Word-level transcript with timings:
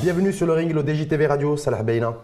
Bienvenue 0.00 0.32
sur 0.32 0.46
le 0.46 0.52
ring, 0.52 0.72
le 0.72 0.82
DJTV 0.82 1.26
Radio, 1.26 1.56
Salah 1.56 1.82
Beina. 1.82 2.16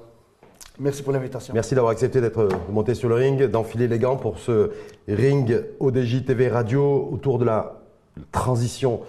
Merci 0.79 1.03
pour 1.03 1.13
l'invitation. 1.13 1.53
Merci 1.53 1.75
d'avoir 1.75 1.93
accepté 1.93 2.21
d'être 2.21 2.49
monté 2.71 2.95
sur 2.95 3.09
le 3.09 3.17
ring, 3.17 3.43
d'enfiler 3.45 3.89
les 3.89 3.99
gants 3.99 4.17
pour 4.17 4.39
ce 4.39 4.71
ring 5.09 5.61
ODJ 5.81 6.25
TV 6.25 6.49
Radio 6.49 7.09
autour 7.13 7.39
de 7.39 7.45
la 7.45 7.83
transition 8.31 9.01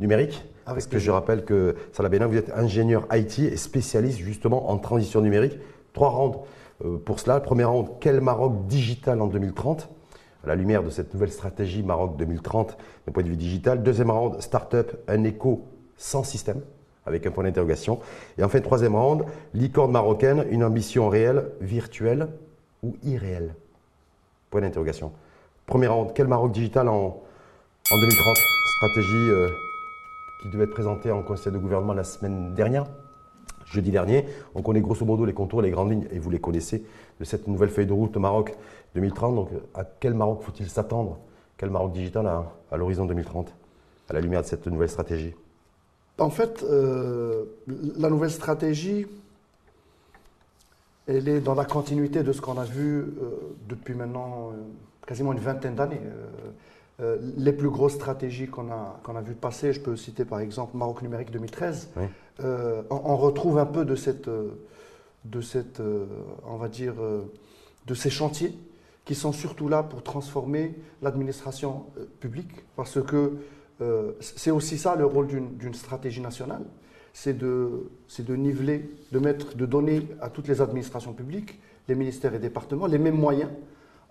numérique. 0.00 0.42
Parce 0.64 0.86
que 0.86 0.98
je 0.98 1.10
rappelle 1.10 1.44
que 1.44 1.76
Salah 1.92 2.08
Beina, 2.08 2.26
vous 2.26 2.36
êtes 2.36 2.50
ingénieur 2.56 3.06
IT 3.12 3.40
et 3.40 3.56
spécialiste 3.56 4.18
justement 4.18 4.70
en 4.70 4.78
transition 4.78 5.20
numérique. 5.20 5.58
Trois 5.92 6.08
rounds 6.08 6.38
euh, 6.84 6.96
pour 6.96 7.20
cela. 7.20 7.38
Premier 7.40 7.64
round, 7.64 7.88
quel 8.00 8.20
Maroc 8.22 8.66
digital 8.66 9.20
en 9.20 9.26
2030 9.26 9.88
à 10.44 10.48
la 10.48 10.54
lumière 10.54 10.82
de 10.82 10.90
cette 10.90 11.12
nouvelle 11.12 11.32
stratégie 11.32 11.82
Maroc 11.82 12.16
2030 12.16 12.76
d'un 13.06 13.12
point 13.12 13.22
de 13.22 13.28
vue 13.28 13.36
digital. 13.36 13.82
Deuxième 13.82 14.10
round, 14.10 14.40
start-up, 14.40 14.92
un 15.08 15.24
écho 15.24 15.64
sans 15.96 16.24
système 16.24 16.60
avec 17.06 17.26
un 17.26 17.30
point 17.30 17.44
d'interrogation. 17.44 18.00
Et 18.38 18.44
enfin, 18.44 18.60
troisième 18.60 18.94
round, 18.94 19.24
licorne 19.54 19.90
marocaine, 19.90 20.44
une 20.50 20.64
ambition 20.64 21.08
réelle, 21.08 21.50
virtuelle 21.60 22.28
ou 22.82 22.96
irréelle? 23.04 23.54
Point 24.50 24.62
d'interrogation. 24.62 25.12
Premier 25.66 25.88
round, 25.88 26.12
quel 26.14 26.26
Maroc 26.26 26.52
digital 26.52 26.88
en, 26.88 27.22
en 27.90 27.98
2030 27.98 28.36
Stratégie 28.76 29.30
euh, 29.30 29.48
qui 30.40 30.48
devait 30.48 30.64
être 30.64 30.70
présentée 30.70 31.10
en 31.10 31.22
conseil 31.22 31.52
de 31.52 31.58
gouvernement 31.58 31.92
la 31.92 32.04
semaine 32.04 32.54
dernière, 32.54 32.86
jeudi 33.66 33.90
dernier. 33.90 34.24
On 34.54 34.62
connaît 34.62 34.80
grosso 34.80 35.04
modo 35.04 35.24
les 35.24 35.34
contours, 35.34 35.62
les 35.62 35.70
grandes 35.70 35.90
lignes, 35.90 36.06
et 36.10 36.18
vous 36.18 36.30
les 36.30 36.40
connaissez, 36.40 36.84
de 37.18 37.24
cette 37.24 37.46
nouvelle 37.46 37.68
feuille 37.68 37.86
de 37.86 37.92
route 37.92 38.16
Maroc 38.16 38.54
2030. 38.94 39.34
Donc, 39.34 39.48
à 39.74 39.84
quel 39.84 40.14
Maroc 40.14 40.42
faut-il 40.42 40.68
s'attendre? 40.68 41.18
Quel 41.56 41.70
Maroc 41.70 41.92
digital 41.92 42.26
à, 42.26 42.52
à 42.70 42.76
l'horizon 42.76 43.04
2030 43.04 43.52
À 44.08 44.12
la 44.14 44.20
lumière 44.20 44.42
de 44.42 44.46
cette 44.46 44.66
nouvelle 44.66 44.88
stratégie? 44.88 45.34
En 46.20 46.28
fait, 46.28 46.62
euh, 46.62 47.44
la 47.96 48.10
nouvelle 48.10 48.30
stratégie, 48.30 49.06
elle 51.08 51.28
est 51.28 51.40
dans 51.40 51.54
la 51.54 51.64
continuité 51.64 52.22
de 52.22 52.32
ce 52.32 52.42
qu'on 52.42 52.58
a 52.58 52.64
vu 52.64 52.98
euh, 52.98 53.30
depuis 53.68 53.94
maintenant 53.94 54.50
euh, 54.52 54.56
quasiment 55.06 55.32
une 55.32 55.38
vingtaine 55.38 55.74
d'années. 55.74 56.00
les 57.38 57.52
plus 57.54 57.70
grosses 57.70 57.94
stratégies 57.94 58.46
qu'on 58.46 58.70
a, 58.70 59.00
qu'on 59.02 59.16
a 59.16 59.22
vues 59.22 59.34
passer, 59.34 59.72
je 59.72 59.80
peux 59.80 59.96
citer 59.96 60.26
par 60.26 60.40
exemple 60.40 60.76
Maroc 60.76 61.00
numérique 61.00 61.30
2013, 61.30 61.88
on, 62.90 63.16
retrouve 63.16 63.58
un 63.58 63.64
peu 63.64 63.86
de 63.86 63.96
cette, 63.96 64.28
de 65.24 65.40
cette 65.40 65.80
on 66.46 66.56
va 66.58 66.68
dire, 66.68 66.92
de 67.86 67.94
ces 67.94 68.10
chantiers 68.10 68.54
qui 69.04 69.14
sont 69.14 69.32
surtout 69.32 69.68
là 69.68 69.82
pour 69.82 70.02
transformer 70.02 70.74
l'administration 71.02 71.86
publique, 72.20 72.52
parce 72.76 73.02
que 73.02 73.38
euh, 73.80 74.12
c'est 74.20 74.50
aussi 74.50 74.76
ça 74.76 74.94
le 74.94 75.06
rôle 75.06 75.26
d'une 75.26 75.74
stratégie 75.74 76.20
nationale, 76.20 76.62
c'est 77.12 77.36
de, 77.36 77.90
de 78.18 78.36
niveler, 78.36 78.90
de 79.12 79.18
mettre, 79.18 79.56
de 79.56 79.66
donner 79.66 80.06
à 80.20 80.28
toutes 80.28 80.48
les 80.48 80.60
administrations 80.60 81.12
publiques, 81.12 81.58
les 81.88 81.94
ministères 81.94 82.34
et 82.34 82.38
départements, 82.38 82.86
les 82.86 82.98
mêmes 82.98 83.16
moyens 83.16 83.50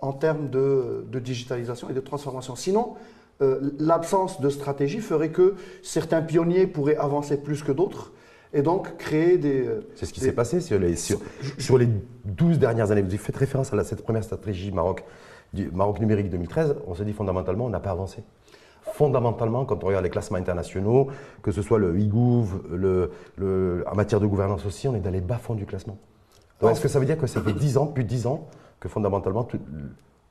en 0.02 0.14
termes 0.14 0.50
de, 0.50 1.06
digitalisation 1.20 1.90
et 1.90 1.94
de 1.94 2.00
transformation. 2.00 2.56
Sinon, 2.56 2.96
euh, 3.42 3.72
l'absence 3.80 4.42
de 4.42 4.50
stratégie 4.50 5.00
ferait 5.00 5.32
que 5.32 5.56
certains 5.84 6.22
pionniers 6.22 6.68
pourraient 6.68 6.98
avancer 6.98 7.42
plus 7.42 7.64
que 7.64 7.72
d'autres 7.72 8.12
et 8.54 8.62
donc 8.62 8.98
créer 8.98 9.38
des... 9.38 9.68
Euh, 9.68 9.88
c'est 9.96 10.06
ce 10.06 10.14
qui 10.14 10.20
s'est 10.20 10.32
passé 10.32 10.62
sur 10.62 10.80
les, 10.80 10.96
sur, 10.96 11.20
les 11.78 11.88
12 12.26 12.60
dernières 12.60 12.92
années. 12.92 13.02
Vous 13.02 13.18
faites 13.18 13.38
référence 13.38 13.74
à 13.74 13.84
cette 13.84 14.04
première 14.04 14.24
stratégie 14.24 14.72
Maroc, 14.72 15.04
du 15.54 15.70
Maroc 15.72 16.00
numérique 16.00 16.30
2013. 16.30 16.76
On 16.88 16.96
se 16.96 17.04
dit 17.04 17.14
fondamentalement, 17.14 17.66
on 17.66 17.70
n'a 17.70 17.80
pas 17.80 17.92
avancé 17.92 18.24
fondamentalement, 18.94 19.66
quand 19.66 19.84
on 19.84 19.88
regarde 19.88 20.04
les 20.04 20.10
classements 20.10 20.38
internationaux, 20.38 21.08
que 21.42 21.52
ce 21.52 21.62
soit 21.62 21.80
le 21.80 21.98
IGOUV, 22.00 22.62
le, 22.72 23.12
le, 23.38 23.84
en 23.88 23.96
matière 23.96 24.20
de 24.20 24.26
gouvernance 24.26 24.66
aussi, 24.66 24.88
on 24.88 24.96
est 24.96 25.00
dans 25.00 25.12
les 25.12 25.22
bas-fonds 25.22 25.56
du 25.56 25.66
classement. 25.66 25.98
est-ce 26.64 26.82
que 26.82 26.88
ça 26.88 27.00
veut 27.00 27.06
dire 27.06 27.18
que 27.18 27.28
ça 27.28 27.42
fait 27.42 27.54
10 27.54 27.78
ans, 27.78 27.88
plus 27.88 28.04
de 28.04 28.10
10 28.10 28.28
ans, 28.28 28.48
que 28.80 28.90
fondamentalement, 28.90 29.48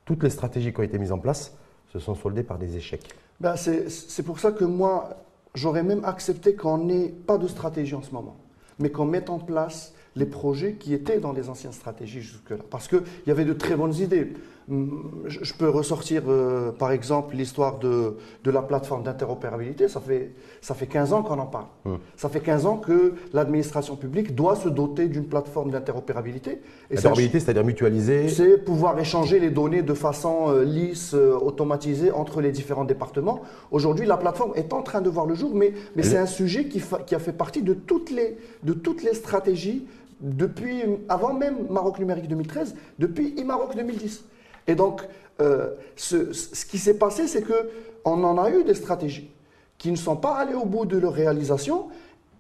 toutes 0.05 0.23
les 0.23 0.31
stratégies 0.31 0.73
qui 0.73 0.81
ont 0.81 0.85
été 0.85 0.99
mises 0.99 1.13
en 1.13 1.19
place 1.19 1.57
se 1.93 1.99
sont 1.99 2.15
soldées 2.15 2.43
par 2.43 2.59
des 2.59 2.77
échecs? 2.77 3.09
Ben 3.41 3.55
C'est 3.57 4.23
pour 4.23 4.39
ça 4.41 4.53
que 4.53 4.65
moi, 4.65 5.17
j'aurais 5.59 5.83
même 5.83 6.05
accepté 6.05 6.55
qu'on 6.55 6.79
n'ait 6.79 7.09
pas 7.09 7.37
de 7.37 7.49
stratégie 7.49 7.95
en 7.95 8.03
ce 8.03 8.13
moment, 8.13 8.37
mais 8.79 8.91
qu'on 8.91 9.05
mette 9.05 9.29
en 9.29 9.39
place 9.39 9.93
les 10.17 10.27
projets 10.27 10.75
qui 10.75 10.95
étaient 10.95 11.19
dans 11.19 11.33
les 11.33 11.49
anciennes 11.49 11.73
stratégies 11.73 12.21
jusque-là. 12.21 12.65
Parce 12.71 12.89
qu'il 12.89 13.03
y 13.27 13.31
avait 13.31 13.45
de 13.45 13.53
très 13.53 13.77
bonnes 13.77 13.95
idées. 13.95 14.33
Je 14.69 15.55
peux 15.55 15.71
ressortir 15.71 16.25
euh, 16.29 16.73
par 16.73 16.93
exemple 16.93 17.35
l'histoire 17.35 17.79
de, 17.79 18.17
de, 18.45 18.51
la 18.51 18.61
plateforme 18.61 19.03
d'interopérabilité. 19.03 19.89
Ça 19.89 19.99
fait, 20.01 20.33
ça 20.61 20.75
fait 20.75 20.87
15 20.87 21.15
ans 21.15 21.23
qu'on 21.23 21.39
en 21.39 21.47
parle. 21.47 21.67
Hum. 21.87 21.99
Ça 22.17 22.29
fait 22.29 22.41
15 22.41 22.67
ans 22.67 22.77
que 22.77 23.15
l'administration 23.33 23.97
publique 23.97 24.35
doit 24.35 24.57
se 24.57 24.69
doter 24.69 25.09
d'une 25.09 25.25
plateforme 25.25 25.71
d'interopérabilité. 25.71 26.61
Interopérabilité, 26.91 27.41
c'est-à-dire 27.41 27.65
mutualiser 27.65 28.29
C'est 28.29 28.59
pouvoir 28.59 28.99
échanger 28.99 29.41
les 29.41 29.51
données 29.51 29.83
de 29.83 29.95
façon 29.95 30.51
euh, 30.51 30.65
lisse, 30.65 31.15
euh, 31.15 31.33
automatisée 31.39 32.11
entre 32.11 32.43
les 32.43 32.53
différents 32.53 32.85
départements. 32.85 33.41
Aujourd'hui, 33.71 34.05
la 34.05 34.19
plateforme 34.19 34.53
est 34.55 34.75
en 34.75 34.83
train 34.83 35.01
de 35.01 35.09
voir 35.09 35.25
le 35.25 35.35
jour, 35.35 35.55
mais, 35.55 35.73
mais 35.97 36.03
c'est 36.03 36.19
un 36.19 36.27
sujet 36.27 36.67
qui, 36.67 36.83
qui, 37.07 37.15
a 37.15 37.19
fait 37.19 37.33
partie 37.33 37.63
de 37.63 37.73
toutes 37.73 38.11
les, 38.11 38.37
de 38.65 38.75
toutes 38.75 39.03
les 39.03 39.15
stratégies 39.15 39.87
depuis, 40.21 40.83
avant 41.09 41.33
même 41.33 41.57
Maroc 41.71 41.99
numérique 41.99 42.29
2013, 42.29 42.75
depuis 42.99 43.35
e-Maroc 43.41 43.75
2010. 43.75 44.25
Et 44.69 44.75
donc, 44.75 45.03
euh, 45.41 45.71
ce, 45.97 46.33
ce, 46.33 46.65
qui 46.65 46.79
s'est 46.79 46.99
passé, 46.99 47.27
c'est 47.27 47.43
qu'on 47.43 48.25
en 48.25 48.39
a 48.39 48.51
eu 48.51 48.63
des 48.65 48.75
stratégies 48.75 49.31
qui 49.79 49.91
ne 49.91 49.97
sont 49.97 50.17
pas 50.17 50.35
allées 50.35 50.55
au 50.55 50.65
bout 50.65 50.85
de 50.85 50.99
leur 50.99 51.13
réalisation. 51.13 51.87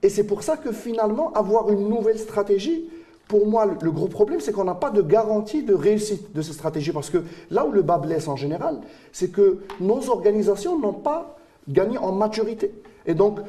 Et 0.02 0.08
c'est 0.08 0.24
pour 0.24 0.42
ça 0.42 0.56
que 0.56 0.72
finalement, 0.72 1.32
avoir 1.32 1.70
une 1.70 1.88
nouvelle 1.88 2.18
stratégie, 2.18 2.88
pour 3.28 3.46
moi, 3.46 3.66
le, 3.66 3.90
gros 3.90 4.08
problème, 4.08 4.40
c'est 4.40 4.52
qu'on 4.52 4.64
n'a 4.64 4.74
pas 4.74 4.90
de 4.90 5.02
garantie 5.02 5.62
de 5.62 5.74
réussite 5.74 6.32
de 6.34 6.42
ces 6.42 6.52
stratégies. 6.52 6.92
Parce 6.92 7.10
que 7.10 7.24
là 7.50 7.66
où 7.66 7.72
le 7.72 7.82
bas 7.82 7.98
blesse 7.98 8.26
en 8.26 8.36
général, 8.36 8.80
c'est 9.12 9.30
que 9.30 9.58
nos 9.80 10.08
organisations 10.08 10.78
n'ont 10.78 10.94
pas 10.94 11.36
gagné 11.68 11.98
en 11.98 12.12
maturité. 12.12 12.72
Et 13.06 13.14
donc, 13.14 13.40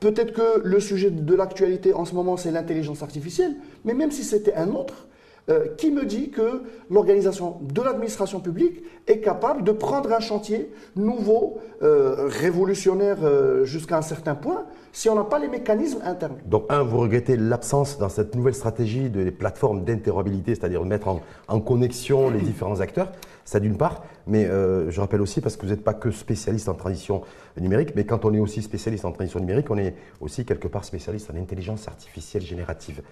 peut-être 0.00 0.32
que 0.32 0.60
le 0.62 0.80
sujet 0.80 1.10
de 1.10 1.34
l'actualité 1.34 1.92
en 1.92 2.04
ce 2.04 2.14
moment, 2.14 2.36
c'est 2.36 2.52
l'intelligence 2.52 3.02
artificielle, 3.02 3.56
mais 3.84 3.94
même 3.94 4.12
si 4.12 4.22
c'était 4.22 4.54
un 4.54 4.70
autre, 4.74 5.06
euh, 5.50 5.66
qui 5.76 5.90
me 5.90 6.06
dit 6.06 6.30
que 6.30 6.62
l'organisation 6.88 7.58
de 7.60 7.82
l'administration 7.82 8.40
publique 8.40 8.82
est 9.06 9.20
capable 9.20 9.62
de 9.62 9.72
prendre 9.72 10.10
un 10.10 10.20
chantier 10.20 10.72
nouveau, 10.96 11.58
euh, 11.82 12.28
révolutionnaire 12.28 13.18
euh, 13.22 13.62
jusqu'à 13.66 13.98
un 13.98 14.02
certain 14.02 14.34
point, 14.36 14.64
si 14.92 15.10
on 15.10 15.14
n'a 15.14 15.24
pas 15.24 15.38
les 15.38 15.48
mécanismes 15.48 16.00
internes. 16.02 16.38
Donc, 16.46 16.64
un, 16.70 16.82
vous 16.82 16.96
regrettez 16.96 17.36
l'absence 17.36 17.98
dans 17.98 18.08
cette 18.08 18.34
nouvelle 18.34 18.54
stratégie 18.54 19.10
des 19.10 19.30
plateformes 19.32 19.84
d'interopérabilité, 19.84 20.54
c'est-à-dire 20.54 20.80
de 20.82 20.88
mettre 20.88 21.08
en, 21.08 21.60
connexion 21.60 22.30
les 22.30 22.40
différents 22.40 22.80
acteurs, 22.80 23.12
ça 23.44 23.60
d'une 23.60 23.76
part, 23.76 24.02
mais 24.26 24.46
je 24.46 24.98
rappelle 25.00 25.20
aussi, 25.20 25.42
parce 25.42 25.56
que 25.56 25.66
vous 25.66 25.72
n'êtes 25.72 25.84
pas 25.84 25.94
que 25.94 26.10
spécialiste 26.10 26.70
en 26.70 26.74
transition 26.74 27.20
numérique, 27.60 27.94
mais 27.94 28.06
quand 28.06 28.24
on 28.24 28.32
est 28.32 28.38
aussi 28.38 28.62
spécialiste 28.62 29.04
en 29.04 29.12
transition 29.12 29.40
numérique, 29.40 29.70
on 29.70 29.76
est 29.76 29.94
aussi 30.20 30.46
quelque 30.46 30.68
part 30.68 30.84
spécialiste 30.84 31.30
en 31.30 31.36
intelligence 31.36 31.86
artificielle 31.86 32.42
générative. 32.42 33.02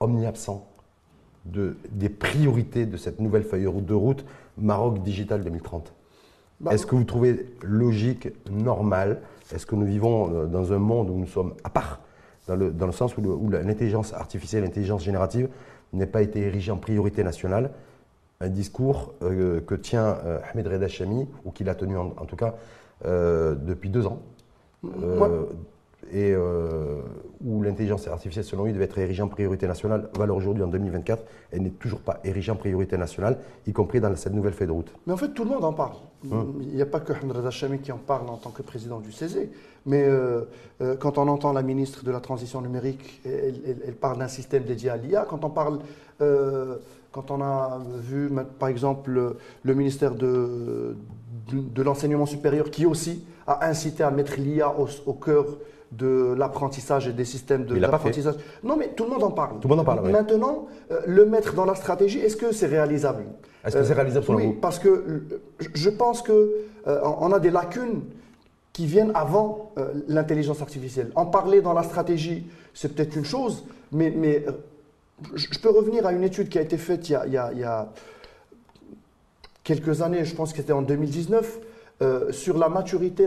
Omni-absent, 0.00 0.66
de, 1.46 1.76
des 1.90 2.08
priorités 2.08 2.86
de 2.86 2.96
cette 2.96 3.20
nouvelle 3.20 3.44
feuille 3.44 3.64
de 3.64 3.94
route 3.94 4.24
Maroc 4.58 5.02
Digital 5.02 5.42
2030 5.42 5.92
bah, 6.60 6.72
Est-ce 6.72 6.86
que 6.86 6.94
vous 6.94 7.04
trouvez 7.04 7.46
logique, 7.62 8.28
normal? 8.50 9.20
Est-ce 9.52 9.66
que 9.66 9.74
nous 9.74 9.86
vivons 9.86 10.34
euh, 10.34 10.46
dans 10.46 10.72
un 10.72 10.78
monde 10.78 11.10
où 11.10 11.14
nous 11.14 11.26
sommes 11.26 11.54
à 11.64 11.70
part, 11.70 12.00
dans 12.46 12.56
le, 12.56 12.70
dans 12.70 12.86
le 12.86 12.92
sens 12.92 13.16
où, 13.16 13.48
l'intelligence 13.50 14.12
artificielle, 14.12 14.64
l'intelligence 14.64 15.02
générative 15.02 15.48
n'est 15.92 16.06
pas 16.06 16.22
été 16.22 16.40
érigée 16.40 16.70
en 16.72 16.76
priorité 16.76 17.24
nationale? 17.24 17.70
Un 18.40 18.48
discours 18.48 19.14
euh, 19.22 19.60
que 19.60 19.74
tient 19.74 20.18
euh, 20.24 20.38
Ahmed 20.50 20.66
Reda 20.66 20.88
Chami, 20.88 21.28
ou 21.44 21.50
qu'il 21.50 21.68
a 21.68 21.74
tenu 21.74 21.96
en, 21.96 22.10
tout 22.10 22.36
cas 22.36 22.54
depuis 23.02 23.88
deux 23.88 24.06
ans 24.06 24.20
et 26.12 26.32
euh, 26.32 27.00
où 27.44 27.62
l'intelligence 27.62 28.08
artificielle, 28.08 28.44
selon 28.44 28.64
lui, 28.64 28.72
devait 28.72 28.84
être 28.84 28.98
érigée 28.98 29.22
en 29.22 29.28
priorité 29.28 29.66
nationale, 29.66 30.08
valeur 30.16 30.36
aujourd'hui 30.36 30.62
en 30.62 30.68
2024, 30.68 31.22
elle 31.52 31.62
n'est 31.62 31.70
toujours 31.70 32.00
pas 32.00 32.20
érigée 32.24 32.50
en 32.50 32.56
priorité 32.56 32.96
nationale, 32.96 33.38
y 33.66 33.72
compris 33.72 34.00
dans 34.00 34.14
cette 34.16 34.32
nouvelle 34.32 34.52
feuille 34.52 34.66
de 34.66 34.72
route. 34.72 34.92
Mais 35.06 35.12
en 35.12 35.16
fait, 35.16 35.28
tout 35.28 35.44
le 35.44 35.50
monde 35.50 35.64
en 35.64 35.72
parle. 35.72 35.92
Hum. 36.30 36.60
Il 36.62 36.74
n'y 36.74 36.82
a 36.82 36.86
pas 36.86 37.00
que 37.00 37.12
Hamid 37.12 37.32
Reza 37.32 37.50
Chami 37.50 37.78
qui 37.78 37.92
en 37.92 37.98
parle 37.98 38.28
en 38.28 38.36
tant 38.36 38.50
que 38.50 38.62
président 38.62 39.00
du 39.00 39.12
CESE, 39.12 39.48
mais 39.86 40.04
euh, 40.04 40.42
euh, 40.82 40.96
quand 40.96 41.16
on 41.16 41.28
entend 41.28 41.52
la 41.52 41.62
ministre 41.62 42.04
de 42.04 42.10
la 42.10 42.20
Transition 42.20 42.60
numérique, 42.60 43.22
elle, 43.24 43.94
parle 43.94 44.18
d'un 44.18 44.28
système 44.28 44.64
dédié 44.64 44.90
à 44.90 44.96
l'IA. 44.96 45.26
Quand 45.28 45.44
on 45.44 45.50
parle 45.50 45.80
quand 47.12 47.30
on 47.32 47.40
a 47.40 47.80
vu, 47.98 48.30
par 48.58 48.68
exemple, 48.68 49.36
le 49.62 49.74
ministère 49.74 50.14
de, 50.14 50.94
de, 51.50 51.82
l'enseignement 51.82 52.26
supérieur 52.26 52.70
qui 52.70 52.86
aussi 52.86 53.24
a 53.46 53.66
incité 53.66 54.02
à 54.02 54.10
mettre 54.10 54.34
l'IA 54.38 54.70
au, 54.78 54.86
au, 55.06 55.14
cœur 55.14 55.46
de 55.92 56.34
l'apprentissage 56.36 57.08
et 57.08 57.12
des 57.12 57.24
systèmes 57.24 57.64
d'apprentissage. 57.64 58.36
Non, 58.62 58.76
mais 58.76 58.88
tout 58.88 59.04
le 59.04 59.10
monde 59.10 59.24
en 59.24 59.30
parle. 59.30 59.58
Tout 59.60 59.68
le 59.68 59.74
monde 59.74 59.80
en 59.80 59.84
parle. 59.84 60.08
Maintenant, 60.10 60.66
euh, 60.90 61.00
le 61.06 61.26
mettre 61.26 61.54
dans 61.54 61.64
la 61.64 61.74
stratégie, 61.74 62.20
est-ce 62.20 62.36
que 62.36 62.52
c'est 62.52 62.66
réalisable? 62.66 63.24
Est-ce 63.64 63.76
que 63.76 63.84
c'est 63.84 63.94
réalisable 63.94 64.24
selon 64.24 64.38
oui, 64.38 64.46
vous? 64.46 64.52
parce 64.54 64.78
que 64.78 65.22
je 65.58 65.90
pense 65.90 66.22
que 66.22 66.64
on 66.86 67.30
a 67.32 67.38
des 67.38 67.50
lacunes 67.50 68.02
qui 68.72 68.86
viennent 68.86 69.12
avant 69.14 69.72
l'intelligence 70.08 70.62
artificielle. 70.62 71.10
En 71.14 71.26
parler 71.26 71.60
dans 71.60 71.74
la 71.74 71.82
stratégie, 71.82 72.46
c'est 72.72 72.94
peut-être 72.94 73.16
une 73.16 73.26
chose, 73.26 73.64
mais, 73.92 74.10
mais 74.16 74.46
je 75.34 75.58
peux 75.58 75.70
revenir 75.70 76.06
à 76.06 76.12
une 76.12 76.22
étude 76.22 76.48
qui 76.48 76.58
a 76.58 76.62
été 76.62 76.76
faite 76.76 77.08
il 77.08 77.32
y 77.32 77.36
a, 77.36 77.92
quelques 79.62 80.02
années, 80.02 80.24
je 80.24 80.34
pense 80.34 80.52
que 80.52 80.58
c'était 80.58 80.72
en 80.72 80.82
2019, 80.82 81.60
euh, 82.02 82.32
sur 82.32 82.56
la 82.56 82.68
maturité, 82.68 83.26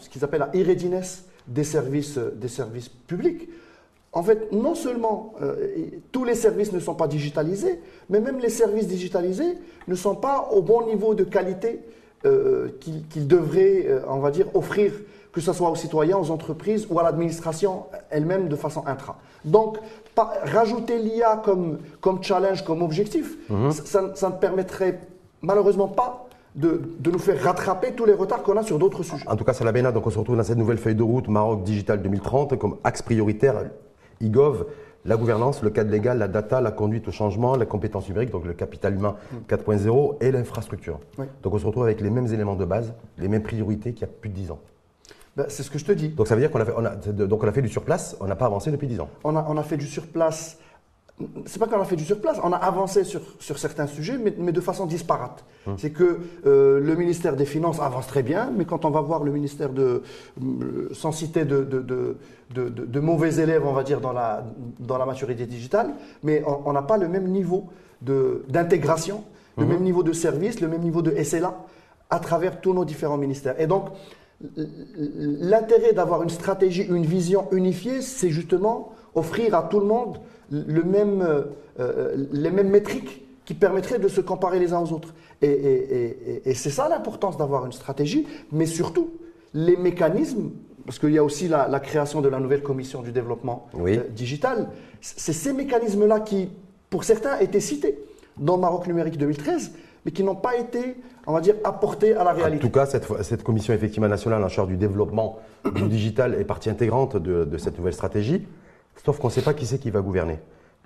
ce 0.00 0.08
qu'ils 0.08 0.24
appellent 0.24 0.40
la 0.40 0.60
e-readiness 0.60 1.24
des 1.48 1.64
services, 1.64 2.18
des 2.18 2.48
services 2.48 2.88
publics. 2.88 3.48
En 4.12 4.22
fait, 4.22 4.52
non 4.52 4.74
seulement 4.74 5.34
euh, 5.42 5.56
tous 6.12 6.24
les 6.24 6.34
services 6.34 6.72
ne 6.72 6.80
sont 6.80 6.94
pas 6.94 7.08
digitalisés, 7.08 7.80
mais 8.08 8.20
même 8.20 8.38
les 8.38 8.48
services 8.48 8.86
digitalisés 8.86 9.58
ne 9.86 9.94
sont 9.94 10.14
pas 10.14 10.48
au 10.52 10.62
bon 10.62 10.86
niveau 10.86 11.14
de 11.14 11.24
qualité 11.24 11.80
euh, 12.24 12.68
qu'ils 12.80 13.26
devraient, 13.28 13.86
on 14.08 14.18
va 14.18 14.30
dire, 14.30 14.46
offrir 14.54 14.92
que 15.32 15.40
ce 15.40 15.52
soit 15.52 15.70
aux 15.70 15.76
citoyens, 15.76 16.18
aux 16.18 16.30
entreprises 16.30 16.86
ou 16.90 16.98
à 16.98 17.02
l'administration 17.02 17.84
elle-même 18.10 18.48
de 18.48 18.56
façon 18.56 18.82
intra. 18.86 19.18
Donc, 19.44 19.78
rajouter 20.42 20.98
l'IA 20.98 21.40
comme, 21.44 21.78
comme 22.00 22.22
challenge, 22.22 22.64
comme 22.64 22.82
objectif, 22.82 23.36
mhm. 23.48 23.70
ça, 23.70 24.02
ne 24.02 24.36
permettrait 24.36 25.00
malheureusement 25.42 25.88
pas 25.88 26.27
de, 26.58 27.10
nous 27.10 27.18
faire 27.18 27.40
rattraper 27.42 27.92
tous 27.92 28.04
les 28.04 28.12
retards 28.12 28.42
qu'on 28.42 28.56
a 28.56 28.62
sur 28.62 28.78
d'autres 28.78 29.02
sujets. 29.02 29.28
En 29.28 29.36
tout 29.36 29.44
cas, 29.44 29.52
la 29.64 29.72
Bénin, 29.72 29.92
donc 29.92 30.06
on 30.06 30.10
se 30.10 30.18
retrouve 30.18 30.36
dans 30.36 30.42
cette 30.42 30.58
nouvelle 30.58 30.78
feuille 30.78 30.94
de 30.94 31.02
route 31.02 31.28
Maroc 31.28 31.62
Digital 31.62 32.02
2030 32.02 32.58
comme 32.58 32.76
axe 32.84 33.02
prioritaire 33.02 33.54
IGOV, 34.20 34.66
la 35.04 35.16
gouvernance, 35.16 35.62
le 35.62 35.70
cadre 35.70 35.90
légal, 35.90 36.18
la 36.18 36.26
data, 36.26 36.60
la 36.60 36.72
conduite 36.72 37.06
au 37.06 37.12
changement, 37.12 37.56
la 37.56 37.66
compétence 37.66 38.08
numérique, 38.08 38.30
donc 38.30 38.44
le 38.44 38.52
capital 38.52 38.94
humain 38.94 39.16
4.0 39.48 40.16
et 40.20 40.32
l'infrastructure. 40.32 40.98
Donc 41.42 41.54
on 41.54 41.58
se 41.58 41.66
retrouve 41.66 41.84
avec 41.84 42.00
les 42.00 42.10
mêmes 42.10 42.26
éléments 42.26 42.56
de 42.56 42.64
base, 42.64 42.92
les 43.18 43.28
mêmes 43.28 43.42
priorités 43.42 43.92
qu'il 43.92 44.02
y 44.02 44.10
a 44.10 44.12
plus 44.12 44.28
de 44.28 44.34
10 44.34 44.50
ans. 44.50 44.58
Ben, 45.36 45.46
c'est 45.48 45.62
ce 45.62 45.70
que 45.70 45.78
je 45.78 45.84
te 45.84 45.92
dis. 45.92 46.08
Donc 46.08 46.26
ça 46.26 46.34
veut 46.34 46.40
dire 46.40 46.50
qu'on 46.50 46.58
a 46.60 46.64
fait, 46.64 46.74
on 46.76 46.84
a, 46.84 46.96
donc 46.96 47.44
on 47.44 47.46
a 47.46 47.52
fait 47.52 47.62
du 47.62 47.68
surplace, 47.68 48.16
on 48.20 48.26
n'a 48.26 48.34
pas 48.34 48.46
avancé 48.46 48.72
depuis 48.72 48.88
10 48.88 48.98
ans. 48.98 49.08
On 49.22 49.36
a, 49.36 49.46
on 49.48 49.56
a 49.56 49.62
fait 49.62 49.76
du 49.76 49.86
surplace. 49.86 50.58
C'est 51.46 51.58
pas 51.58 51.66
qu'on 51.66 51.80
a 51.80 51.84
fait 51.84 51.96
du 51.96 52.04
surplace, 52.04 52.38
on 52.44 52.52
a 52.52 52.56
avancé 52.56 53.02
sur, 53.02 53.20
sur 53.40 53.58
certains 53.58 53.86
sujets, 53.86 54.18
mais, 54.18 54.32
mais 54.38 54.52
de 54.52 54.60
façon 54.60 54.86
disparate. 54.86 55.44
Hum. 55.66 55.74
C'est 55.76 55.90
que 55.90 56.18
euh, 56.46 56.80
le 56.80 56.94
ministère 56.94 57.34
des 57.34 57.44
Finances 57.44 57.80
avance 57.80 58.06
très 58.06 58.22
bien, 58.22 58.52
mais 58.56 58.64
quand 58.64 58.84
on 58.84 58.90
va 58.90 59.00
voir 59.00 59.24
le 59.24 59.32
ministère 59.32 59.70
de. 59.70 60.02
Euh, 60.40 60.88
sans 60.92 61.12
citer 61.12 61.44
de, 61.44 61.64
de, 61.64 61.80
de, 61.80 62.68
de, 62.68 63.00
mauvais 63.00 63.36
élèves, 63.36 63.66
on 63.66 63.72
va 63.72 63.82
dire, 63.82 64.00
dans 64.00 64.12
la, 64.12 64.44
dans 64.78 64.98
la 64.98 65.06
maturité 65.06 65.46
digitale, 65.46 65.90
mais 66.22 66.42
on 66.46 66.72
n'a 66.72 66.82
pas 66.82 66.96
le 66.96 67.08
même 67.08 67.26
niveau 67.28 67.68
d'intégration, 68.00 69.24
le 69.56 69.64
hum. 69.64 69.70
même 69.70 69.82
niveau 69.82 70.02
de 70.02 70.12
service, 70.12 70.60
le 70.60 70.68
même 70.68 70.82
niveau 70.82 71.02
de 71.02 71.10
SLA 71.22 71.54
à 72.10 72.20
travers 72.20 72.60
tous 72.60 72.72
nos 72.72 72.84
différents 72.84 73.18
ministères. 73.18 73.60
Et 73.60 73.66
donc, 73.66 73.90
L'intérêt 74.40 75.92
d'avoir 75.92 76.22
une 76.22 76.30
stratégie, 76.30 76.82
une 76.82 77.04
vision 77.04 77.48
unifiée, 77.50 78.02
c'est 78.02 78.30
justement 78.30 78.92
offrir 79.14 79.54
à 79.54 79.64
tout 79.64 79.80
le 79.80 79.86
monde 79.86 80.18
le 80.50 80.82
même, 80.82 81.22
euh, 81.22 81.42
euh, 81.80 82.26
les 82.32 82.50
mêmes 82.50 82.70
métriques 82.70 83.24
qui 83.44 83.54
permettraient 83.54 83.98
de 83.98 84.08
se 84.08 84.20
comparer 84.20 84.58
les 84.58 84.72
uns 84.72 84.80
aux 84.80 84.92
autres. 84.92 85.14
Et, 85.40 86.42
c'est 86.54 86.70
ça 86.70 86.88
l'importance 86.88 87.36
d'avoir 87.36 87.64
une 87.64 87.72
stratégie, 87.72 88.26
mais 88.52 88.66
surtout 88.66 89.10
les 89.54 89.76
mécanismes, 89.76 90.50
parce 90.84 90.98
qu'il 90.98 91.12
y 91.12 91.18
a 91.18 91.24
aussi 91.24 91.48
la, 91.48 91.80
création 91.80 92.20
de 92.20 92.28
la 92.28 92.40
nouvelle 92.40 92.62
commission 92.62 93.02
du 93.02 93.12
développement 93.12 93.68
euh, 93.78 94.02
digital, 94.10 94.68
c'est 95.00 95.32
ces 95.32 95.52
mécanismes-là 95.52 96.20
qui, 96.20 96.50
pour 96.90 97.04
certains, 97.04 97.38
étaient 97.38 97.60
cités 97.60 97.98
dans 98.36 98.58
Maroc 98.58 98.86
numérique 98.86 99.16
2013, 99.16 99.72
mais 100.04 100.12
qui 100.12 100.22
n'ont 100.22 100.34
pas 100.34 100.56
été, 100.56 100.96
on 101.26 101.32
va 101.32 101.40
dire, 101.40 101.54
apportés 101.64 102.14
à 102.14 102.24
la 102.24 102.32
réalité. 102.32 102.64
En 102.64 102.68
tout 102.68 102.72
cas, 102.72 102.86
cette, 102.86 103.42
commission 103.42 103.74
effectivement 103.74 104.08
nationale 104.08 104.42
en 104.42 104.48
charge 104.48 104.68
du 104.68 104.76
développement 104.76 105.38
du 105.74 105.88
digital 105.88 106.34
est 106.34 106.44
partie 106.44 106.70
intégrante 106.70 107.16
de, 107.16 107.58
cette 107.58 107.78
nouvelle 107.78 107.94
stratégie, 107.94 108.46
sauf 109.04 109.18
qu'on 109.18 109.28
ne 109.28 109.32
sait 109.32 109.42
pas 109.42 109.54
qui 109.54 109.66
c'est 109.66 109.78
qui 109.78 109.90
va 109.90 110.00
gouverner. 110.00 110.38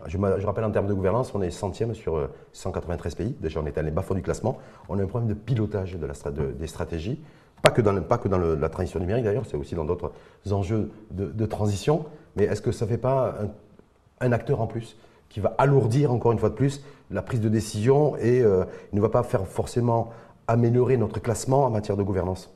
Je, 0.07 0.19
rappelle 0.19 0.65
en 0.65 0.71
termes 0.71 0.89
de 0.89 0.95
gouvernance, 0.95 1.33
on 1.35 1.43
est 1.43 1.51
centième 1.51 1.95
sur 1.95 2.29
193 2.53 3.13
euh, 3.13 3.17
pays. 3.17 3.37
Déjà, 3.41 3.61
on 3.61 3.67
est 3.67 3.79
à 3.79 3.83
les 3.83 3.93
bas-fonds 3.93 4.15
du 4.15 4.23
classement. 4.23 4.59
On 4.89 4.99
a 4.99 5.03
un 5.03 5.07
problème 5.07 5.29
de 5.29 5.35
pilotage 5.35 5.97
des 5.97 6.67
stratégies. 6.67 7.21
Pas 7.63 7.71
que 7.71 7.81
dans, 7.81 8.01
pas 8.03 8.19
que 8.19 8.27
dans 8.27 8.39
la 8.39 8.69
transition 8.69 8.99
numérique 8.99 9.25
d'ailleurs, 9.25 9.45
c'est 9.49 9.57
aussi 9.57 9.77
dans 9.77 9.85
d'autres 9.85 10.11
enjeux 10.51 10.91
de, 11.13 11.47
transition. 11.47 12.05
Mais 12.35 12.45
est-ce 12.45 12.61
que 12.61 12.73
ça 12.73 12.85
ne 12.87 12.91
fait 12.91 12.99
pas 12.99 13.37
un 14.21 14.33
acteur 14.33 14.61
en 14.61 14.67
plus 14.67 14.97
qui 15.29 15.39
va 15.39 15.55
alourdir 15.59 16.13
encore 16.13 16.33
une 16.33 16.39
fois 16.39 16.51
de 16.51 16.55
plus 16.55 16.83
la 17.11 17.23
prise 17.23 17.41
de 17.41 17.49
décision 17.49 18.17
et 18.17 18.43
euh, 18.43 18.65
ne 18.93 19.01
va 19.01 19.09
pas 19.09 19.23
faire 19.23 19.47
forcément 19.47 20.11
améliorer 20.49 20.97
notre 20.97 21.21
classement 21.21 21.65
en 21.65 21.71
matière 21.71 21.97
de 21.97 22.03
gouvernance? 22.03 22.53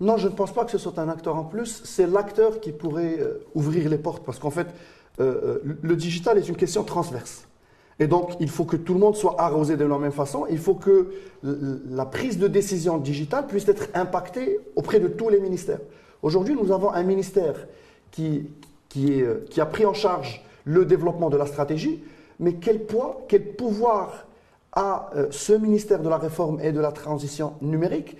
Non, 0.00 0.16
je 0.16 0.28
ne 0.28 0.32
pense 0.32 0.52
pas 0.52 0.64
que 0.64 0.70
ce 0.70 0.78
soit 0.78 0.98
un 0.98 1.08
acteur 1.08 1.36
en 1.36 1.44
plus. 1.44 1.82
C'est 1.84 2.06
l'acteur 2.06 2.60
qui 2.60 2.72
pourrait 2.72 3.18
euh, 3.18 3.44
ouvrir 3.54 3.88
les 3.88 3.98
portes 3.98 4.24
parce 4.24 4.38
qu'en 4.38 4.50
fait, 4.50 4.68
euh, 5.20 5.58
le 5.82 5.96
digital 5.96 6.38
est 6.38 6.48
une 6.48 6.56
question 6.56 6.84
transverse. 6.84 7.46
Et 8.00 8.08
donc, 8.08 8.32
il 8.40 8.50
faut 8.50 8.64
que 8.64 8.76
tout 8.76 8.94
le 8.94 9.00
monde 9.00 9.14
soit 9.14 9.40
arrosé 9.40 9.76
de 9.76 9.84
la 9.84 9.98
même 9.98 10.12
façon. 10.12 10.46
Il 10.50 10.58
faut 10.58 10.74
que 10.74 11.12
la 11.42 12.04
prise 12.04 12.38
de 12.38 12.48
décision 12.48 12.98
digitale 12.98 13.46
puisse 13.46 13.68
être 13.68 13.86
impactée 13.94 14.58
auprès 14.74 14.98
de 14.98 15.06
tous 15.06 15.28
les 15.28 15.38
ministères. 15.38 15.78
Aujourd'hui, 16.20 16.56
nous 16.60 16.72
avons 16.72 16.90
un 16.90 17.04
ministère 17.04 17.54
qui, 18.10 18.48
qui, 18.88 19.22
qui 19.48 19.60
a 19.60 19.66
pris 19.66 19.86
en 19.86 19.94
charge 19.94 20.44
le 20.64 20.84
développement 20.84 21.30
de 21.30 21.36
la 21.36 21.46
stratégie, 21.46 22.02
mais 22.40 22.54
quel 22.54 22.84
poids, 22.84 23.24
quel 23.28 23.52
pouvoir 23.54 24.26
a 24.72 25.10
euh, 25.14 25.28
ce 25.30 25.52
ministère 25.52 26.00
de 26.00 26.08
la 26.08 26.18
Réforme 26.18 26.60
et 26.60 26.72
de 26.72 26.80
la 26.80 26.92
Transition 26.92 27.54
numérique 27.60 28.16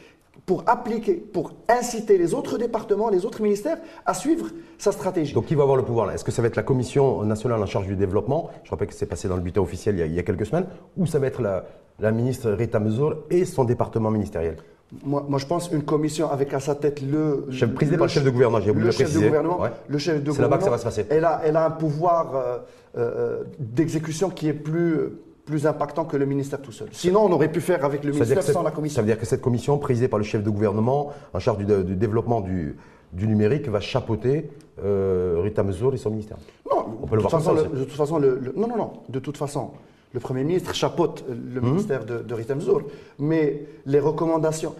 pour 0.46 0.64
appliquer, 0.66 1.14
pour 1.14 1.52
inciter 1.68 2.18
les 2.18 2.34
autres 2.34 2.58
départements, 2.58 3.08
les 3.08 3.24
autres 3.24 3.42
ministères 3.42 3.78
à 4.04 4.12
suivre 4.12 4.48
sa 4.78 4.92
stratégie. 4.92 5.32
Donc 5.32 5.46
qui 5.46 5.54
va 5.54 5.62
avoir 5.62 5.76
le 5.76 5.84
pouvoir 5.84 6.06
là? 6.06 6.14
Est-ce 6.14 6.24
que 6.24 6.32
ça 6.32 6.42
va 6.42 6.48
être 6.48 6.56
la 6.56 6.62
Commission 6.62 7.22
nationale 7.24 7.62
en 7.62 7.66
charge 7.66 7.86
du 7.86 7.96
développement? 7.96 8.50
Je 8.64 8.70
rappelle 8.70 8.88
que 8.88 8.94
c'est 8.94 9.06
passé 9.06 9.28
dans 9.28 9.36
le 9.36 9.42
bulletin 9.42 9.62
officiel 9.62 9.98
il 9.98 10.14
y, 10.14 10.18
a, 10.18 10.22
quelques 10.22 10.46
semaines. 10.46 10.66
Ou 10.96 11.06
ça 11.06 11.18
va 11.18 11.28
être 11.28 11.40
la, 11.40 12.12
ministre 12.12 12.50
Rita 12.50 12.78
Mezour 12.78 13.14
et 13.30 13.44
son 13.44 13.64
département 13.64 14.10
ministériel? 14.10 14.56
Moi, 15.02 15.24
moi, 15.28 15.38
je 15.38 15.46
pense 15.46 15.70
une 15.72 15.82
commission 15.82 16.30
avec 16.30 16.52
à 16.52 16.60
sa 16.60 16.74
tête 16.74 17.00
le. 17.00 17.46
Chef, 17.50 17.72
présidé 17.74 17.96
par 17.96 18.06
le 18.06 18.12
chef 18.12 18.22
de 18.22 18.30
gouvernement, 18.30 18.60
j'ai 18.60 18.70
oublié 18.70 18.86
le 18.86 18.92
chef 18.92 19.12
de 19.12 19.18
gouvernement. 19.18 19.60
Le 19.88 19.98
chef 19.98 20.22
de 20.22 20.30
C'est 20.30 20.42
là-bas 20.42 20.58
que 20.58 20.64
ça 20.64 20.70
va 20.70 20.78
se 20.78 20.84
passer. 20.84 21.06
Elle 21.08 21.24
a, 21.24 21.40
elle 21.44 21.56
a 21.56 21.64
un 21.64 21.70
pouvoir 21.70 22.36
euh, 22.36 22.58
euh, 22.96 23.44
d'exécution 23.58 24.28
qui 24.28 24.48
est 24.48 24.52
plus, 24.52 25.08
plus 25.44 25.66
impactant 25.66 26.04
que 26.04 26.16
le 26.16 26.26
ministère 26.26 26.60
tout 26.62 26.72
seul. 26.72 26.88
Sinon, 26.92 27.24
on 27.24 27.32
aurait 27.32 27.50
pu 27.50 27.60
faire 27.60 27.84
avec 27.84 28.04
le 28.04 28.12
ministère 28.12 28.42
sans 28.42 28.62
la 28.62 28.70
commission. 28.70 28.96
Ça 28.96 29.02
veut 29.02 29.06
dire 29.06 29.18
que 29.18 29.26
cette 29.26 29.40
commission, 29.40 29.78
présidée 29.78 30.08
par 30.08 30.18
le 30.18 30.24
chef 30.24 30.42
de 30.42 30.50
gouvernement, 30.50 31.12
en 31.32 31.38
charge 31.38 31.58
du, 31.58 31.96
développement 31.96 32.40
du, 32.40 32.76
du, 33.12 33.26
numérique, 33.26 33.68
va 33.68 33.80
chapeauter 33.80 34.50
euh, 34.82 35.40
Rita 35.42 35.62
Mezour 35.62 35.94
et 35.94 35.98
son 35.98 36.10
ministère. 36.10 36.38
Non, 36.70 36.98
on 37.02 37.06
peut 37.06 37.16
le 37.16 37.22
voir 37.22 37.30
façon, 37.30 37.54
De 37.54 37.84
toute 37.84 37.92
façon, 37.92 38.18
le, 38.18 38.52
non, 38.56 38.68
non, 38.68 38.76
non. 38.76 38.92
De 39.08 39.18
toute 39.18 39.36
façon, 39.36 39.72
le 40.12 40.20
Premier 40.20 40.44
ministre 40.44 40.74
chapeaute 40.74 41.24
le 41.28 41.60
mmh. 41.60 41.64
ministère 41.64 42.04
de, 42.04 42.18
de 42.18 42.34
Rita 42.34 42.54
Mezour. 42.54 42.82
Mais 43.18 43.66
les 43.84 44.00
recommandations. 44.00 44.74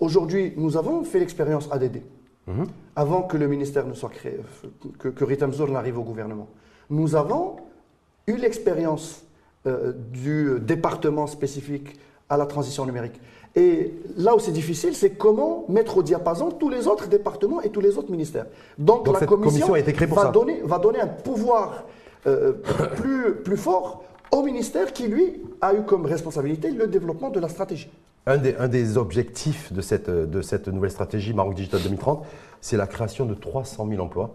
Aujourd'hui, 0.00 0.52
nous 0.56 0.76
avons 0.76 1.04
fait 1.04 1.20
l'expérience 1.20 1.68
ADD. 1.70 2.02
Mmh. 2.46 2.64
Avant 2.96 3.22
que 3.22 3.36
le 3.36 3.46
ministère 3.46 3.86
ne 3.86 3.94
soit 3.94 4.08
créé, 4.08 4.40
que, 4.98 5.08
que 5.08 5.24
Rita 5.24 5.46
n'arrive 5.46 5.98
au 5.98 6.02
gouvernement 6.02 6.48
nous 6.92 7.16
avons 7.16 7.56
eu 8.26 8.36
l'expérience 8.36 9.24
euh, 9.66 9.92
du 10.12 10.58
département 10.60 11.26
spécifique 11.26 11.98
à 12.28 12.36
la 12.36 12.46
transition 12.46 12.86
numérique. 12.86 13.20
Et 13.54 13.92
là 14.16 14.34
où 14.34 14.38
c'est 14.38 14.52
difficile, 14.52 14.94
c'est 14.94 15.10
comment 15.10 15.64
mettre 15.68 15.98
au 15.98 16.02
diapason 16.02 16.50
tous 16.50 16.70
les 16.70 16.88
autres 16.88 17.06
départements 17.08 17.60
et 17.60 17.68
tous 17.68 17.80
les 17.80 17.98
autres 17.98 18.10
ministères. 18.10 18.46
Donc, 18.78 19.06
la 19.06 19.26
commission, 19.26 19.74
a 19.74 19.78
été 19.78 19.92
créée 19.92 20.08
pour 20.08 20.18
va, 20.18 20.30
Donner, 20.30 20.62
va 20.64 20.78
donner 20.78 21.00
un 21.00 21.06
pouvoir 21.06 21.84
euh, 22.26 22.52
plus, 22.96 23.34
plus 23.34 23.56
fort 23.56 24.04
au 24.30 24.42
ministère 24.42 24.92
qui, 24.92 25.06
lui, 25.06 25.42
a 25.60 25.74
eu 25.74 25.82
comme 25.82 26.06
responsabilité 26.06 26.70
le 26.70 26.86
développement 26.86 27.28
de 27.28 27.38
la 27.38 27.48
stratégie. 27.48 27.90
Un 28.26 28.38
des, 28.38 28.54
un 28.56 28.68
des 28.68 28.96
objectifs 28.96 29.72
de 29.72 29.82
cette, 29.82 30.08
de 30.08 30.42
cette 30.42 30.68
nouvelle 30.68 30.90
stratégie 30.90 31.34
Maroc 31.34 31.54
Digital 31.54 31.82
2030, 31.82 32.24
c'est 32.60 32.76
la 32.76 32.86
création 32.86 33.26
de 33.26 33.34
300 33.34 33.86
000 33.88 34.02
emplois 34.02 34.34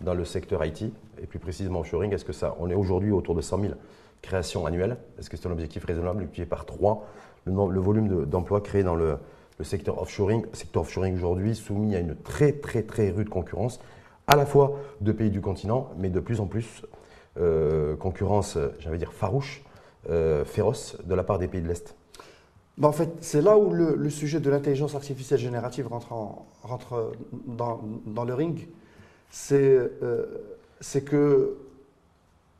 dans 0.00 0.14
le 0.14 0.24
secteur 0.24 0.64
IT, 0.64 0.82
et 1.22 1.26
plus 1.26 1.38
précisément 1.38 1.80
offshoring 1.80 2.12
Est-ce 2.12 2.24
que 2.24 2.32
ça, 2.32 2.56
on 2.58 2.68
est 2.70 2.74
aujourd'hui 2.74 3.12
autour 3.12 3.34
de 3.34 3.40
100 3.40 3.60
000 3.60 3.72
créations 4.22 4.66
annuelles 4.66 4.96
Est-ce 5.18 5.28
que 5.28 5.36
c'est 5.36 5.48
un 5.48 5.52
objectif 5.52 5.84
raisonnable 5.84 6.20
multiplié 6.20 6.46
par 6.46 6.64
3 6.64 7.06
le, 7.44 7.80
volume 7.80 8.24
d'emplois 8.26 8.60
créés 8.60 8.84
dans 8.84 8.94
le, 8.94 9.18
secteur 9.62 10.00
offshoring, 10.00 10.44
secteur 10.52 10.82
offshoring 10.82 11.14
aujourd'hui 11.14 11.54
soumis 11.54 11.94
à 11.94 12.00
une 12.00 12.16
très 12.16 12.52
très 12.52 12.82
très 12.82 13.10
rude 13.10 13.28
concurrence, 13.28 13.78
à 14.26 14.34
la 14.34 14.46
fois 14.46 14.76
de 15.00 15.12
pays 15.12 15.30
du 15.30 15.40
continent, 15.40 15.90
mais 15.98 16.08
de 16.08 16.18
plus 16.18 16.40
en 16.40 16.46
plus 16.46 16.82
euh, 17.38 17.96
concurrence, 17.96 18.58
j'allais 18.80 18.98
dire 18.98 19.12
farouche, 19.12 19.62
euh, 20.10 20.44
féroce 20.44 20.96
de 21.04 21.14
la 21.14 21.22
part 21.22 21.38
des 21.38 21.46
pays 21.46 21.62
de 21.62 21.68
l'Est. 21.68 21.94
Ben, 22.78 22.88
en 22.88 22.92
fait, 22.92 23.10
c'est 23.20 23.42
là 23.42 23.56
où 23.56 23.70
le, 23.70 24.10
sujet 24.10 24.40
de 24.40 24.50
l'intelligence 24.50 24.94
artificielle 24.94 25.38
générative 25.38 25.86
rentre, 25.86 26.12
rentre 26.62 27.12
dans, 27.46 28.24
le 28.24 28.34
ring 28.34 28.68
c'est 29.30 29.78
euh, 30.02 30.26
que 31.06 31.56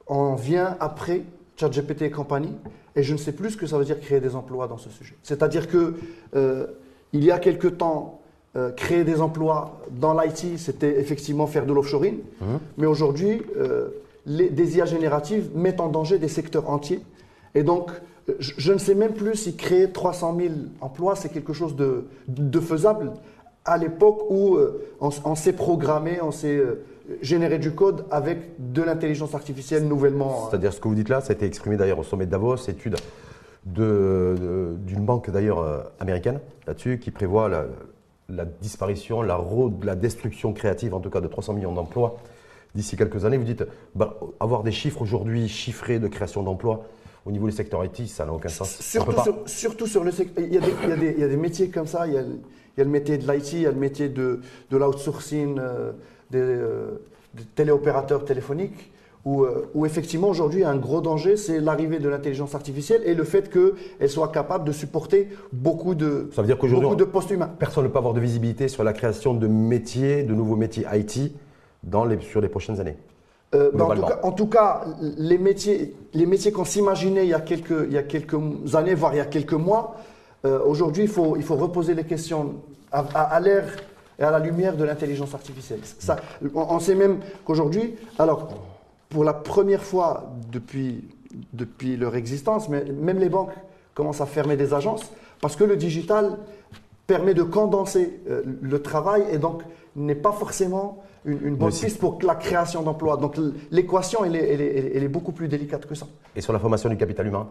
on 0.07 0.35
vient 0.35 0.76
après 0.81 1.23
ChatGPT 1.57 2.03
et 2.03 2.11
compagnie, 2.11 2.55
et 2.97 3.03
je 3.03 3.13
ne 3.13 3.19
sais 3.19 3.33
plus 3.33 3.51
ce 3.51 3.57
que 3.57 3.67
ça 3.67 3.79
veut 3.79 3.85
dire 3.85 4.01
créer 4.01 4.21
des 4.21 4.35
emplois 4.35 4.67
dans 4.67 4.79
ce 4.79 4.91
sujet. 4.91 5.15
C'est-à-dire 5.23 5.69
que 5.69 5.95
euh, 6.35 6.67
il 7.13 7.25
y 7.25 7.31
a 7.31 7.39
quelque 7.39 7.69
temps, 7.69 8.21
euh, 8.57 8.71
créer 8.71 9.05
des 9.05 9.21
emplois 9.21 9.81
dans 9.91 10.19
l'IT, 10.19 10.59
c'était 10.59 11.01
effectivement 11.01 11.47
faire 11.47 11.67
de 11.67 11.73
l'offshoring, 11.73 12.19
mmh. 12.19 12.45
mais 12.79 12.87
aujourd'hui, 12.87 13.43
euh, 13.57 13.89
des 14.27 14.77
IA 14.77 14.85
génératives 14.85 15.51
mettent 15.55 15.81
en 15.81 15.89
danger 15.89 16.19
des 16.19 16.29
secteurs 16.29 16.71
entiers. 16.71 17.01
Et 17.55 17.63
donc, 17.63 17.91
je, 18.39 18.73
ne 18.73 18.79
sais 18.79 18.95
même 18.95 19.13
plus 19.13 19.35
si 19.35 19.57
créer 19.57 19.91
300 19.91 20.37
000 20.39 20.55
emplois, 20.81 21.17
c'est 21.17 21.29
quelque 21.29 21.53
chose 21.53 21.75
de, 21.75 22.07
de, 22.29 22.61
faisable 22.61 23.13
à 23.64 23.78
l'époque 23.78 24.25
où 24.28 24.59
on, 25.00 25.11
on 25.25 25.35
s'est 25.35 25.52
programmé, 25.52 26.21
on 26.21 26.31
s'est 26.33 26.61
générer 27.21 27.59
du 27.59 27.73
code 27.73 28.04
avec 28.11 28.38
de 28.59 28.83
l'intelligence 28.83 29.35
artificielle 29.35 29.87
nouvellement. 29.87 30.45
Euh. 30.45 30.50
C'est-à-dire 30.50 30.73
ce 30.73 30.81
que 30.81 30.88
vous 30.88 30.95
dites 30.95 31.09
là, 31.09 31.21
ça 31.21 31.33
a 31.33 31.37
été 31.37 31.47
exprimé 31.47 31.76
d'ailleurs 31.76 31.99
au 31.99 32.04
sommet 32.04 32.26
de 32.26 32.31
Davos, 32.31 32.57
étude 32.69 32.97
d'une 33.64 35.04
banque 35.04 35.31
d'ailleurs 35.31 35.61
euh, 35.61 35.83
américaine 36.00 36.40
là-dessus 36.66 36.99
qui 36.99 37.12
prévoit 37.12 37.49
la, 37.49 38.45
disparition, 38.61 39.23
la, 39.23 39.38
la, 39.85 39.95
destruction 39.95 40.52
créative 40.52 40.95
en 40.95 41.00
tout 41.00 41.11
cas 41.11 41.21
de 41.21 41.28
300 41.28 41.52
millions 41.52 41.73
d'emplois 41.73 42.16
d'ici 42.75 42.97
quelques 42.97 43.25
années. 43.25 43.37
Vous 43.37 43.45
dites, 43.45 43.64
bah, 43.95 44.19
avoir 44.40 44.64
des 44.64 44.73
chiffres 44.73 45.00
aujourd'hui 45.00 45.49
chiffrés 45.49 46.00
de 46.00 46.09
création 46.09 46.42
d'emplois 46.42 46.87
au 47.25 47.31
niveau 47.31 47.47
du 47.47 47.52
secteur 47.52 47.85
IT, 47.85 48.09
ça 48.09 48.25
n'a 48.25 48.33
aucun 48.33 48.49
sens. 48.49 48.78
Surtout, 48.81 49.23
sur, 49.23 49.49
surtout 49.49 49.87
sur 49.87 50.02
le 50.02 50.11
secteur. 50.11 50.45
Il, 50.45 50.52
y 50.52 50.59
a 51.23 51.28
des, 51.28 51.37
métiers 51.37 51.69
comme 51.69 51.87
ça. 51.87 52.09
Il 52.09 52.14
y 52.14 52.19
a, 52.19 52.25
le 52.76 52.85
métier 52.85 53.19
de 53.19 53.31
l'IT, 53.31 53.52
il 53.52 53.61
y 53.62 53.67
a 53.67 53.71
le 53.71 53.79
métier 53.79 54.09
de, 54.09 54.41
de 54.71 54.76
l'outsourcing. 54.76 55.59
Euh, 55.59 55.93
euh, 56.35 56.91
des, 57.35 57.45
téléopérateurs 57.55 58.26
téléphoniques, 58.26 58.93
où, 59.25 59.45
euh, 59.45 59.71
où 59.73 59.87
effectivement 59.87 60.29
aujourd'hui 60.29 60.64
un 60.64 60.76
gros 60.76 61.00
danger, 61.00 61.38
c'est 61.38 61.61
l'arrivée 61.61 61.99
de 61.99 62.07
l'intelligence 62.07 62.55
artificielle 62.55 63.00
et 63.07 63.14
le 63.14 63.25
fait 63.25 63.50
qu'elle 63.50 64.11
soit 64.11 64.29
capable 64.29 64.64
de 64.64 64.73
supporter 64.73 65.29
beaucoup 65.50 65.95
de, 65.95 66.29
Ça 66.35 66.43
veut 66.43 66.47
dire 66.47 66.59
beaucoup 66.59 66.95
de 66.95 67.05
postes 67.05 67.31
humains. 67.31 67.50
Personne 67.59 67.85
ne 67.85 67.88
peut 67.88 67.97
avoir 67.97 68.12
de 68.12 68.21
visibilité 68.21 68.69
sur 68.69 68.85
la 68.85 68.93
création 68.93 69.33
de 69.33 69.47
métiers, 69.47 70.25
de 70.25 70.35
nouveaux 70.35 70.57
métiers 70.57 70.85
IT 70.93 71.33
dans 71.83 72.05
les, 72.05 72.21
sur 72.21 72.43
les 72.43 72.50
prochaines 72.50 72.81
années. 72.81 72.97
Euh, 73.55 73.71
en, 74.23 74.33
tout 74.33 74.49
cas, 74.49 74.85
les 75.00 75.38
métiers, 75.38 75.95
les 76.12 76.26
métiers 76.26 76.52
qu'on 76.52 76.67
s'imaginait 76.67 77.25
il, 77.25 77.31
y 77.31 77.35
a 77.35 77.41
quelques, 77.41 77.87
il 77.87 77.95
y 77.95 77.99
a 77.99 78.02
quelques 78.02 78.37
années, 78.75 78.95
voire 78.95 79.14
il 79.14 79.19
y 79.19 79.21
a 79.21 79.26
quelques 79.26 79.55
mois, 79.55 79.97
aujourd'hui, 80.45 81.05
il 81.05 81.09
faut, 81.09 81.37
il 81.37 81.43
faut 81.43 81.57
reposer 81.57 81.95
les 81.95 82.05
questions 82.05 82.57
à, 82.91 83.01
à 83.01 83.41
l'ère 83.41 83.67
et 84.19 84.23
à 84.23 84.31
la 84.31 84.39
lumière 84.39 84.77
de 84.77 84.85
l'intelligence 84.85 85.35
artificielle. 85.35 85.81
Ça, 85.83 86.17
on, 86.55 86.79
sait 86.79 86.95
même 86.95 87.21
qu'aujourd'hui, 87.45 87.95
alors, 88.19 88.49
pour 89.09 89.25
la 89.25 89.33
première 89.33 89.83
fois 89.83 90.33
depuis, 90.51 91.05
depuis 91.53 91.97
leur 91.97 92.15
existence, 92.17 92.69
mais 92.69 92.85
même 92.85 93.19
les 93.19 93.29
banques 93.29 93.53
commencent 93.95 94.21
à 94.21 94.27
fermer 94.27 94.57
des 94.57 94.75
agences 94.75 95.11
parce 95.41 95.57
que 95.57 95.65
le 95.65 95.77
digital 95.77 96.39
permet 97.07 97.35
de 97.35 97.43
condenser 97.43 98.21
euh, 98.31 98.43
le 98.63 98.81
travail 98.81 99.25
et 99.31 99.39
donc 99.39 99.63
n'est 99.97 100.15
pas 100.15 100.33
forcément 100.33 101.03
une, 101.25 101.57
bonne 101.57 101.73
piste 101.73 101.99
pour 101.99 102.19
la 102.23 102.35
création 102.35 102.83
d'emplois. 102.83 103.17
Donc 103.17 103.37
l'équation, 103.71 104.25
elle, 104.25 104.35
elle, 104.35 105.03
est 105.03 105.09
beaucoup 105.09 105.33
plus 105.33 105.47
délicate 105.47 105.87
que 105.87 105.95
ça. 105.95 106.07
Et 106.35 106.41
sur 106.41 106.53
la 106.53 106.59
formation 106.59 106.89
du 106.89 106.97
capital 106.97 107.27
humain? 107.27 107.49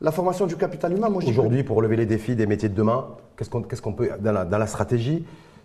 La 0.00 0.12
formation 0.12 0.46
du 0.46 0.56
capital 0.56 0.92
humain, 0.92 1.08
moi 1.08 1.22
Aujourd'hui, 1.24 1.62
pour 1.62 1.76
relever 1.76 1.96
les 1.96 2.06
défis 2.06 2.34
des 2.34 2.46
métiers 2.46 2.68
de 2.68 2.74
demain, 2.74 3.08
qu'est-ce 3.36 3.82
qu'on 3.82 3.92
peut, 3.92 4.10
dans 4.20 4.32
la, 4.32 4.44
dans 4.44 4.58
la 4.58 4.66
stratégie, 4.66 5.24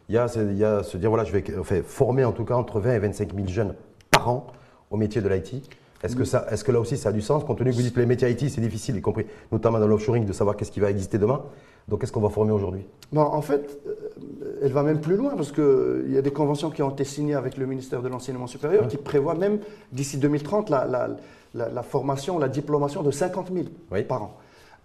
il 0.10 0.16
y 0.16 0.18
a, 0.18 0.28
se 0.28 0.98
dire, 0.98 1.10
voilà, 1.10 1.24
je 1.24 1.32
vais 1.32 1.82
former 1.82 2.26
en 2.26 2.32
tout 2.32 2.46
cas 2.46 2.56
entre 2.56 2.80
20 2.80 2.94
et 2.94 3.00
25 3.00 3.34
000 3.34 3.48
jeunes 3.48 3.76
par 4.12 4.30
an 4.30 4.48
au 4.92 4.98
métier 4.98 5.22
de 5.22 5.30
l'IT. 5.30 5.70
Est-ce 6.04 6.16
que, 6.16 6.26
ça, 6.26 6.46
est-ce 6.52 6.64
que 6.64 6.72
là 6.72 6.80
aussi 6.80 6.98
ça 6.98 7.10
a 7.10 7.12
du 7.12 7.22
sens, 7.22 7.44
compte 7.44 7.58
tenu 7.58 7.72
que 7.72 7.76
vous 7.76 7.82
dites 7.82 7.96
que 7.96 8.00
les 8.00 8.06
métiers 8.06 8.30
IT, 8.30 8.50
c'est 8.50 8.62
difficile, 8.62 8.98
y 8.98 9.02
compris 9.02 9.26
notamment 9.52 9.80
dans 9.80 9.88
l'offshoring, 9.88 10.26
de 10.26 10.34
savoir 10.34 10.56
qu'est-ce 10.56 10.72
qui 10.72 10.80
va 10.80 10.92
exister 10.92 11.18
demain? 11.18 11.42
Donc, 11.88 12.02
qu'est-ce 12.02 12.12
qu'on 12.12 12.22
va 12.22 12.30
former 12.30 12.52
aujourd'hui? 12.52 12.82
Bon, 13.12 13.22
En 13.22 13.42
fait, 13.42 13.80
euh, 13.88 14.60
elle 14.64 14.72
va 14.72 14.82
même 14.82 15.02
plus 15.02 15.16
loin, 15.16 15.36
parce 15.36 15.52
qu'il 15.52 16.12
y 16.12 16.18
a 16.18 16.22
des 16.22 16.32
conventions 16.32 16.72
qui 16.72 16.82
ont 16.82 16.90
été 16.90 17.04
signées 17.04 17.36
avec 17.36 17.58
le 17.58 17.66
ministère 17.68 18.02
de 18.02 18.08
l'Enseignement 18.10 18.48
supérieur 18.48 18.88
qui 18.88 18.98
prévoient 18.98 19.36
même, 19.36 19.60
d'ici 19.92 20.18
2030, 20.18 20.70
la, 20.70 20.86
la, 21.54 21.70
la, 21.70 21.84
formation, 21.84 22.40
la 22.40 22.50
diplomation 22.50 23.04
de 23.04 23.12
50 23.12 23.52
000 23.54 24.04
par 24.08 24.24
an. 24.24 24.38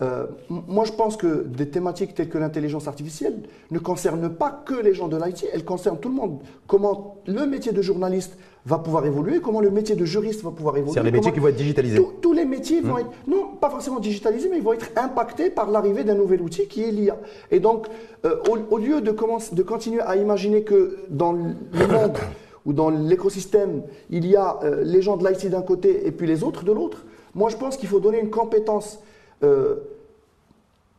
Euh, 0.02 0.26
moi, 0.48 0.84
je 0.84 0.92
pense 0.92 1.16
que 1.16 1.44
des 1.44 1.68
thématiques 1.68 2.14
telles 2.14 2.28
que 2.28 2.38
l'intelligence 2.38 2.88
artificielle 2.88 3.42
ne 3.70 3.78
concernent 3.78 4.30
pas 4.30 4.50
que 4.50 4.74
les 4.74 4.94
gens 4.94 5.08
de 5.08 5.16
l'IT, 5.22 5.46
elles 5.52 5.64
concernent 5.64 5.98
tout 5.98 6.08
le 6.08 6.14
monde. 6.14 6.38
Comment 6.66 7.16
le 7.26 7.46
métier 7.46 7.72
de 7.72 7.82
journaliste 7.82 8.36
va 8.66 8.78
pouvoir 8.78 9.06
évoluer, 9.06 9.40
comment 9.40 9.60
le 9.60 9.70
métier 9.70 9.96
de 9.96 10.04
juriste 10.04 10.42
va 10.42 10.50
pouvoir 10.50 10.76
évoluer. 10.76 10.94
C'est 10.94 11.02
les 11.02 11.10
métiers 11.10 11.32
qui 11.32 11.40
vont 11.40 11.48
être 11.48 11.56
digitalisés. 11.56 12.00
Tous, 12.20 12.32
les 12.32 12.44
métiers 12.44 12.80
vont 12.80 12.94
hmm. 12.94 13.00
être, 13.00 13.10
non, 13.26 13.56
pas 13.60 13.70
forcément 13.70 14.00
digitalisés, 14.00 14.48
mais 14.50 14.58
ils 14.58 14.62
vont 14.62 14.74
être 14.74 14.90
impactés 14.96 15.50
par 15.50 15.70
l'arrivée 15.70 16.04
d'un 16.04 16.14
nouvel 16.14 16.42
outil 16.42 16.66
qui 16.66 16.82
est 16.84 16.90
l'IA. 16.90 17.18
Et 17.50 17.60
donc, 17.60 17.86
euh, 18.24 18.36
au, 18.70 18.78
lieu 18.78 19.00
de, 19.00 19.10
commencer, 19.10 19.54
de 19.54 19.62
continuer 19.62 20.00
à 20.00 20.16
imaginer 20.16 20.62
que 20.62 20.98
dans 21.08 21.32
le 21.32 21.54
monde 21.88 22.18
ou 22.66 22.72
dans 22.72 22.90
l'écosystème, 22.90 23.82
il 24.10 24.26
y 24.26 24.36
a 24.36 24.58
euh, 24.62 24.82
les 24.84 25.00
gens 25.00 25.16
de 25.16 25.26
l'IT 25.26 25.48
d'un 25.48 25.62
côté 25.62 26.06
et 26.06 26.10
puis 26.10 26.26
les 26.26 26.42
autres 26.44 26.64
de 26.64 26.72
l'autre, 26.72 27.04
moi 27.34 27.48
je 27.48 27.56
pense 27.56 27.76
qu'il 27.76 27.88
faut 27.88 28.00
donner 28.00 28.20
une 28.20 28.30
compétence 28.30 29.00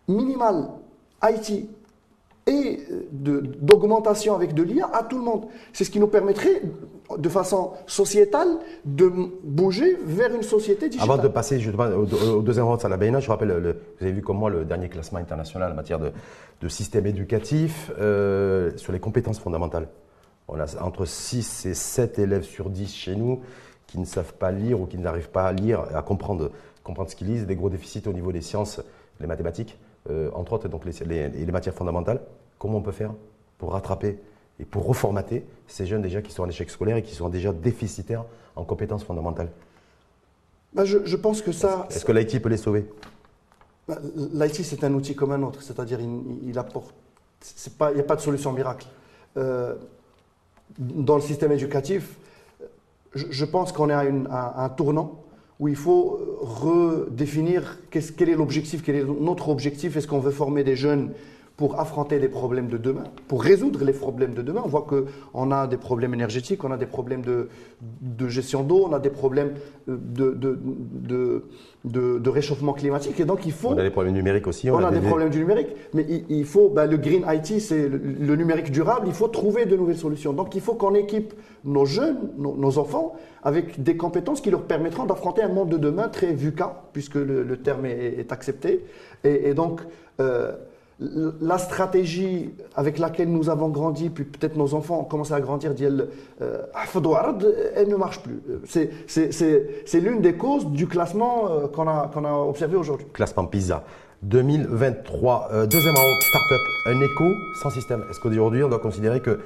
minimale 0.07 0.69
IT 1.23 1.69
et 2.47 2.79
d'augmentation 3.11 4.35
avec 4.35 4.53
de 4.53 4.63
l'IA 4.63 4.89
à 4.93 5.03
tout 5.03 5.17
le 5.17 5.23
monde. 5.23 5.45
C'est 5.73 5.83
ce 5.83 5.91
qui 5.91 5.99
nous 5.99 6.07
permettrait, 6.07 6.61
de 7.15 7.29
façon 7.29 7.73
sociétale, 7.85 8.47
de 8.83 9.11
bouger 9.43 9.97
vers 10.03 10.33
une 10.33 10.41
société 10.41 10.89
digitale. 10.89 11.11
Avant 11.11 11.21
de 11.21 11.27
passer 11.27 11.59
justement 11.59 11.85
au, 11.85 12.41
deuxième 12.41 12.65
rang 12.65 12.77
de 12.77 12.87
la 12.87 12.97
BNA, 12.97 13.19
je 13.19 13.29
rappelle, 13.29 13.49
le, 13.49 13.71
vous 13.99 14.05
avez 14.05 14.11
vu 14.11 14.21
comme 14.21 14.37
moi 14.37 14.49
le 14.49 14.65
dernier 14.65 14.89
classement 14.89 15.19
international 15.19 15.71
en 15.71 15.75
matière 15.75 15.99
de, 15.99 16.11
de 16.61 16.67
système 16.67 17.05
éducatif 17.05 17.91
euh, 17.99 18.71
sur 18.77 18.91
les 18.91 18.99
compétences 18.99 19.39
fondamentales. 19.39 19.87
On 20.47 20.59
a 20.59 20.65
entre 20.81 21.05
6 21.05 21.67
et 21.67 21.73
7 21.73 22.19
élèves 22.19 22.43
sur 22.43 22.69
10 22.69 22.93
chez 22.93 23.15
nous 23.15 23.41
qui 23.87 23.99
ne 23.99 24.05
savent 24.05 24.33
pas 24.33 24.51
lire 24.51 24.79
ou 24.79 24.85
qui 24.85 24.97
n'arrivent 24.97 25.29
pas 25.29 25.43
à 25.43 25.51
lire, 25.51 25.83
à 25.93 26.01
comprendre 26.01 26.51
comprendre 26.83 27.09
ce 27.09 27.15
qu'ils 27.15 27.27
lisent, 27.27 27.45
des 27.45 27.55
gros 27.55 27.69
déficits 27.69 28.03
au 28.07 28.13
niveau 28.13 28.31
des 28.31 28.41
sciences, 28.41 28.81
les 29.19 29.27
mathématiques, 29.27 29.77
euh, 30.09 30.31
entre 30.33 30.53
autres 30.53 30.67
donc 30.67 30.83
les, 30.85 31.29
les, 31.29 31.51
matières 31.51 31.75
fondamentales. 31.75 32.21
Comment 32.57 32.79
on 32.79 32.81
peut 32.81 32.91
faire 32.91 33.13
pour 33.57 33.73
rattraper 33.73 34.19
et 34.59 34.65
pour 34.65 34.85
reformater 34.85 35.45
ces 35.67 35.85
jeunes 35.85 36.01
déjà 36.01 36.21
qui 36.21 36.31
sont 36.31 36.43
en 36.43 36.49
échec 36.49 36.69
scolaire 36.69 36.97
et 36.97 37.03
qui 37.03 37.13
sont 37.13 37.29
déjà 37.29 37.53
déficitaires 37.53 38.25
en 38.55 38.63
compétences 38.63 39.03
fondamentales? 39.03 39.49
Bah, 40.73 40.85
je, 40.85 41.15
pense 41.15 41.41
que 41.41 41.51
ça. 41.51 41.87
Est-ce 41.89 42.05
que 42.05 42.11
l'IT 42.11 42.41
peut 42.41 42.49
les 42.49 42.57
sauver? 42.57 42.87
Bah, 43.87 43.99
L'IT, 44.15 44.63
c'est 44.63 44.83
un 44.83 44.93
outil 44.93 45.15
comme 45.15 45.31
un 45.33 45.41
autre, 45.43 45.61
c'est-à-dire 45.61 45.99
il, 45.99 46.57
apporte. 46.57 46.93
Il 47.61 47.95
n'y 47.95 47.99
a 47.99 48.03
pas 48.03 48.15
de 48.15 48.21
solution 48.21 48.53
miracle. 48.53 48.87
Euh, 49.37 49.75
dans 50.77 51.15
le 51.15 51.21
système 51.21 51.51
éducatif, 51.51 52.17
je, 53.13 53.45
pense 53.45 53.73
qu'on 53.73 53.89
est 53.89 53.93
à 54.29 54.63
un 54.63 54.69
tournant 54.69 55.21
où 55.61 55.67
il 55.67 55.75
faut 55.75 56.19
redéfinir 56.41 57.77
quel 57.91 58.29
est 58.29 58.35
l'objectif, 58.35 58.81
quel 58.83 58.95
est 58.95 59.03
notre 59.03 59.49
objectif. 59.49 59.95
Est-ce 59.95 60.07
qu'on 60.07 60.19
veut 60.19 60.31
former 60.31 60.63
des 60.63 60.75
jeunes 60.75 61.11
pour 61.57 61.79
affronter 61.79 62.17
les 62.17 62.29
problèmes 62.29 62.67
de 62.69 62.77
demain, 62.77 63.03
pour 63.27 63.43
résoudre 63.43 63.83
les 63.83 63.93
problèmes 63.93 64.33
de 64.33 64.41
demain. 64.41 64.61
On 64.65 64.67
voit 64.67 64.87
qu'on 64.87 65.51
a 65.51 65.67
des 65.67 65.77
problèmes 65.77 66.13
énergétiques, 66.13 66.63
on 66.63 66.71
a 66.71 66.77
des 66.77 66.85
problèmes 66.85 67.21
de, 67.21 67.49
gestion 68.27 68.63
d'eau, 68.63 68.87
on 68.89 68.93
a 68.93 68.99
des 68.99 69.09
problèmes 69.09 69.53
de, 69.87 70.31
de, 71.85 72.29
réchauffement 72.29 72.73
climatique. 72.73 73.19
Et 73.19 73.25
donc 73.25 73.45
il 73.45 73.51
faut. 73.51 73.69
On 73.69 73.77
a 73.77 73.83
des 73.83 73.89
problèmes 73.89 74.13
numériques 74.15 74.47
aussi. 74.47 74.71
On, 74.71 74.77
a, 74.77 74.91
des, 74.91 75.01
problèmes 75.01 75.29
du 75.29 75.39
numérique. 75.39 75.67
Mais 75.93 76.05
il, 76.29 76.45
faut. 76.45 76.69
Ben, 76.69 76.87
le 76.87 76.97
Green 76.97 77.25
IT, 77.27 77.59
c'est 77.59 77.87
le, 77.87 78.35
numérique 78.35 78.71
durable. 78.71 79.07
Il 79.07 79.13
faut 79.13 79.27
trouver 79.27 79.65
de 79.65 79.75
nouvelles 79.75 79.97
solutions. 79.97 80.33
Donc 80.33 80.55
il 80.55 80.61
faut 80.61 80.73
qu'on 80.73 80.95
équipe 80.95 81.33
nos 81.63 81.85
jeunes, 81.85 82.17
nos, 82.37 82.77
enfants, 82.79 83.15
avec 83.43 83.83
des 83.83 83.97
compétences 83.97 84.41
qui 84.41 84.49
leur 84.49 84.63
permettront 84.63 85.05
d'affronter 85.05 85.43
un 85.43 85.49
monde 85.49 85.69
de 85.69 85.77
demain 85.77 86.07
très 86.07 86.33
VUCA, 86.33 86.83
puisque 86.93 87.15
le, 87.15 87.57
terme 87.57 87.85
est, 87.85 88.31
accepté. 88.31 88.85
Et, 89.23 89.53
donc. 89.53 89.81
Euh, 90.19 90.53
la 91.01 91.57
stratégie 91.57 92.51
avec 92.75 92.99
laquelle 92.99 93.31
nous 93.31 93.49
avons 93.49 93.69
grandi, 93.69 94.09
puis 94.09 94.23
peut-être 94.23 94.55
nos 94.55 94.75
enfants 94.75 94.99
ont 94.99 95.03
commencé 95.03 95.33
à 95.33 95.41
grandir, 95.41 95.71
euh, 96.41 96.57
elle 97.75 97.87
ne 97.87 97.95
marche 97.95 98.21
plus. 98.21 98.39
C'est 98.65 99.99
l'une 99.99 100.21
des 100.21 100.33
causes 100.33 100.67
du 100.67 100.87
classement 100.87 101.49
euh, 101.49 101.67
qu'on 101.67 101.87
a, 101.87 102.11
a, 102.13 102.33
observé 102.47 102.77
aujourd'hui. 102.77 103.07
Classement 103.13 103.45
PISA. 103.45 103.83
2023, 104.21 105.49
euh, 105.51 105.65
deuxième 105.65 105.95
round, 105.95 106.21
start-up, 106.21 106.61
un 106.85 107.01
éco 107.01 107.25
sans 107.63 107.71
système. 107.71 108.03
Est-ce 108.11 108.19
qu'aujourd'hui, 108.19 108.63
on 108.63 108.69
doit 108.69 108.77
considérer 108.77 109.19
qu'il 109.19 109.39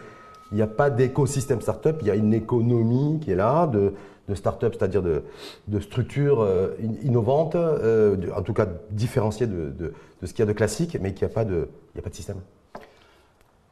n'y 0.52 0.62
a 0.62 0.68
pas 0.68 0.90
d'écosystème 0.90 1.62
start-up, 1.62 2.00
il 2.02 2.08
y 2.08 2.12
a 2.12 2.16
une 2.16 2.34
économie 2.34 3.22
qui 3.22 3.32
est 3.32 3.36
là, 3.36 3.68
de, 3.68 3.94
de 4.28 4.36
start-up, 4.36 4.76
c'est-à-dire 4.78 5.02
de, 5.02 5.24
de, 5.70 5.80
structures 5.80 6.42
euh, 6.42 6.76
innovantes, 7.04 7.56
en 7.56 8.42
tout 8.42 8.54
cas 8.54 8.68
différenciées 8.92 9.48
de, 9.48 9.70
de, 9.70 9.94
ce 10.26 10.34
qu'il 10.34 10.40
y 10.40 10.48
a 10.48 10.52
de 10.52 10.58
classique, 10.58 10.98
mais 11.02 11.14
qu'il 11.14 11.26
n'y 11.28 11.32
a, 11.32 11.34
pas 11.34 11.46
de, 11.46 11.68
a 11.98 12.02
pas 12.02 12.10
de 12.10 12.16
système 12.16 12.40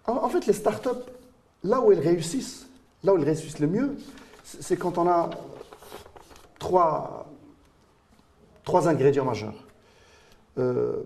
en, 0.05 0.27
fait, 0.29 0.45
les 0.45 0.53
start-up, 0.53 1.10
là 1.63 1.79
où 1.79 1.91
elles 1.91 2.00
réussissent, 2.00 2.67
là 3.03 3.13
où 3.13 3.17
elles 3.17 3.24
réussissent 3.24 3.60
le 3.60 3.67
mieux, 3.67 3.95
c'est 4.43 4.75
quand 4.75 4.98
on 4.98 5.07
a 5.07 5.29
trois, 6.60 7.29
trois 8.65 8.88
ingrédients 8.89 9.24
majeurs. 9.24 9.53
Euh, 10.57 11.03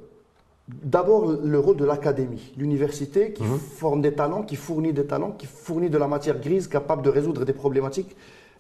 d'abord, 0.67 1.31
le 1.31 1.59
rôle 1.59 1.77
de 1.77 1.85
l'académie, 1.85 2.53
l'université 2.57 3.33
qui 3.33 3.43
Mhm. 3.43 3.59
forme 3.59 4.01
des 4.01 4.13
talents, 4.13 4.41
qui 4.43 4.55
fournit 4.55 4.93
des 4.93 5.05
talents, 5.05 5.31
qui 5.31 5.45
fournit 5.45 5.89
de 5.91 5.97
la 5.97 6.07
matière 6.07 6.39
grise 6.39 6.67
capable 6.67 7.03
de 7.03 7.09
résoudre 7.09 7.45
des 7.45 7.53
problématiques 7.53 8.15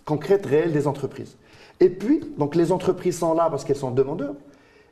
concrètes, 0.05 0.45
réelles 0.45 0.71
des 0.71 0.87
entreprises. 0.87 1.35
Et 1.79 1.89
puis, 1.89 2.21
donc 2.37 2.55
les 2.55 2.71
entreprises 2.71 3.17
sont 3.17 3.33
là 3.33 3.49
parce 3.49 3.63
qu'elles 3.65 3.75
sont 3.75 3.91
demandeurs. 3.91 4.35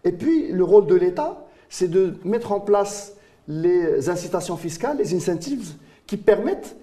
Et 0.03 0.11
puis, 0.11 0.51
le 0.51 0.63
rôle 0.63 0.87
de 0.87 0.95
l'État, 0.95 1.45
c'est 1.69 1.87
de 1.89 2.15
mettre 2.23 2.51
en 2.51 2.59
place 2.59 3.13
les 3.47 4.09
incitations 4.09 4.57
fiscales, 4.57 4.97
les 4.97 5.13
incentives 5.15 5.73
qui 6.07 6.17
permettent 6.17 6.75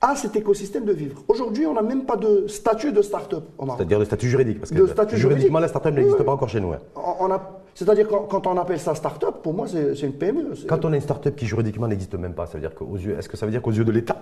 à 0.00 0.14
cet 0.14 0.36
écosystème 0.36 0.84
de 0.84 0.92
vivre. 0.92 1.22
Aujourd'hui, 1.26 1.66
on 1.66 1.74
n'a 1.74 1.82
même 1.82 2.04
pas 2.04 2.16
de 2.16 2.46
statut 2.46 2.92
de 2.92 3.02
start-up. 3.02 3.44
C'est-à-dire 3.76 3.98
de 3.98 4.04
statut 4.04 4.28
juridique. 4.28 4.60
Parce 4.60 4.70
que 4.70 4.76
De 4.76 4.86
statut 4.86 5.16
juridiquement, 5.16 5.58
juridique. 5.58 5.60
la 5.62 5.68
start-up 5.68 5.94
n'existe 5.94 6.18
Oui, 6.20 6.24
pas 6.24 6.32
encore 6.32 6.48
chez 6.48 6.60
nous. 6.60 6.72
hein. 6.72 6.78
On- 6.94 7.14
on 7.26 7.30
a- 7.32 7.60
C'est-à-dire 7.74 8.06
quand, 8.08 8.22
quand 8.24 8.46
on 8.46 8.56
appelle 8.58 8.78
ça 8.78 8.94
start-up, 8.94 9.36
pour 9.42 9.54
moi, 9.54 9.66
c'est 9.68 9.94
une 10.02 10.12
PME. 10.12 10.54
Quand 10.68 10.84
on 10.84 10.92
a 10.92 10.96
une 10.96 11.02
start-up 11.02 11.34
qui 11.36 11.46
juridiquement 11.46 11.88
n'existe 11.88 12.14
même 12.14 12.34
pas, 12.34 12.46
ça 12.46 12.54
veut 12.54 12.60
dire 12.60 12.74
qu'aux 12.74 12.96
yeux, 12.96 13.16
est-ce 13.18 13.28
que 13.28 13.36
ça 13.36 13.44
veut 13.46 13.52
dire 13.52 13.60
qu'aux 13.62 13.72
yeux 13.72 13.84
de 13.84 13.90
l'État, 13.92 14.16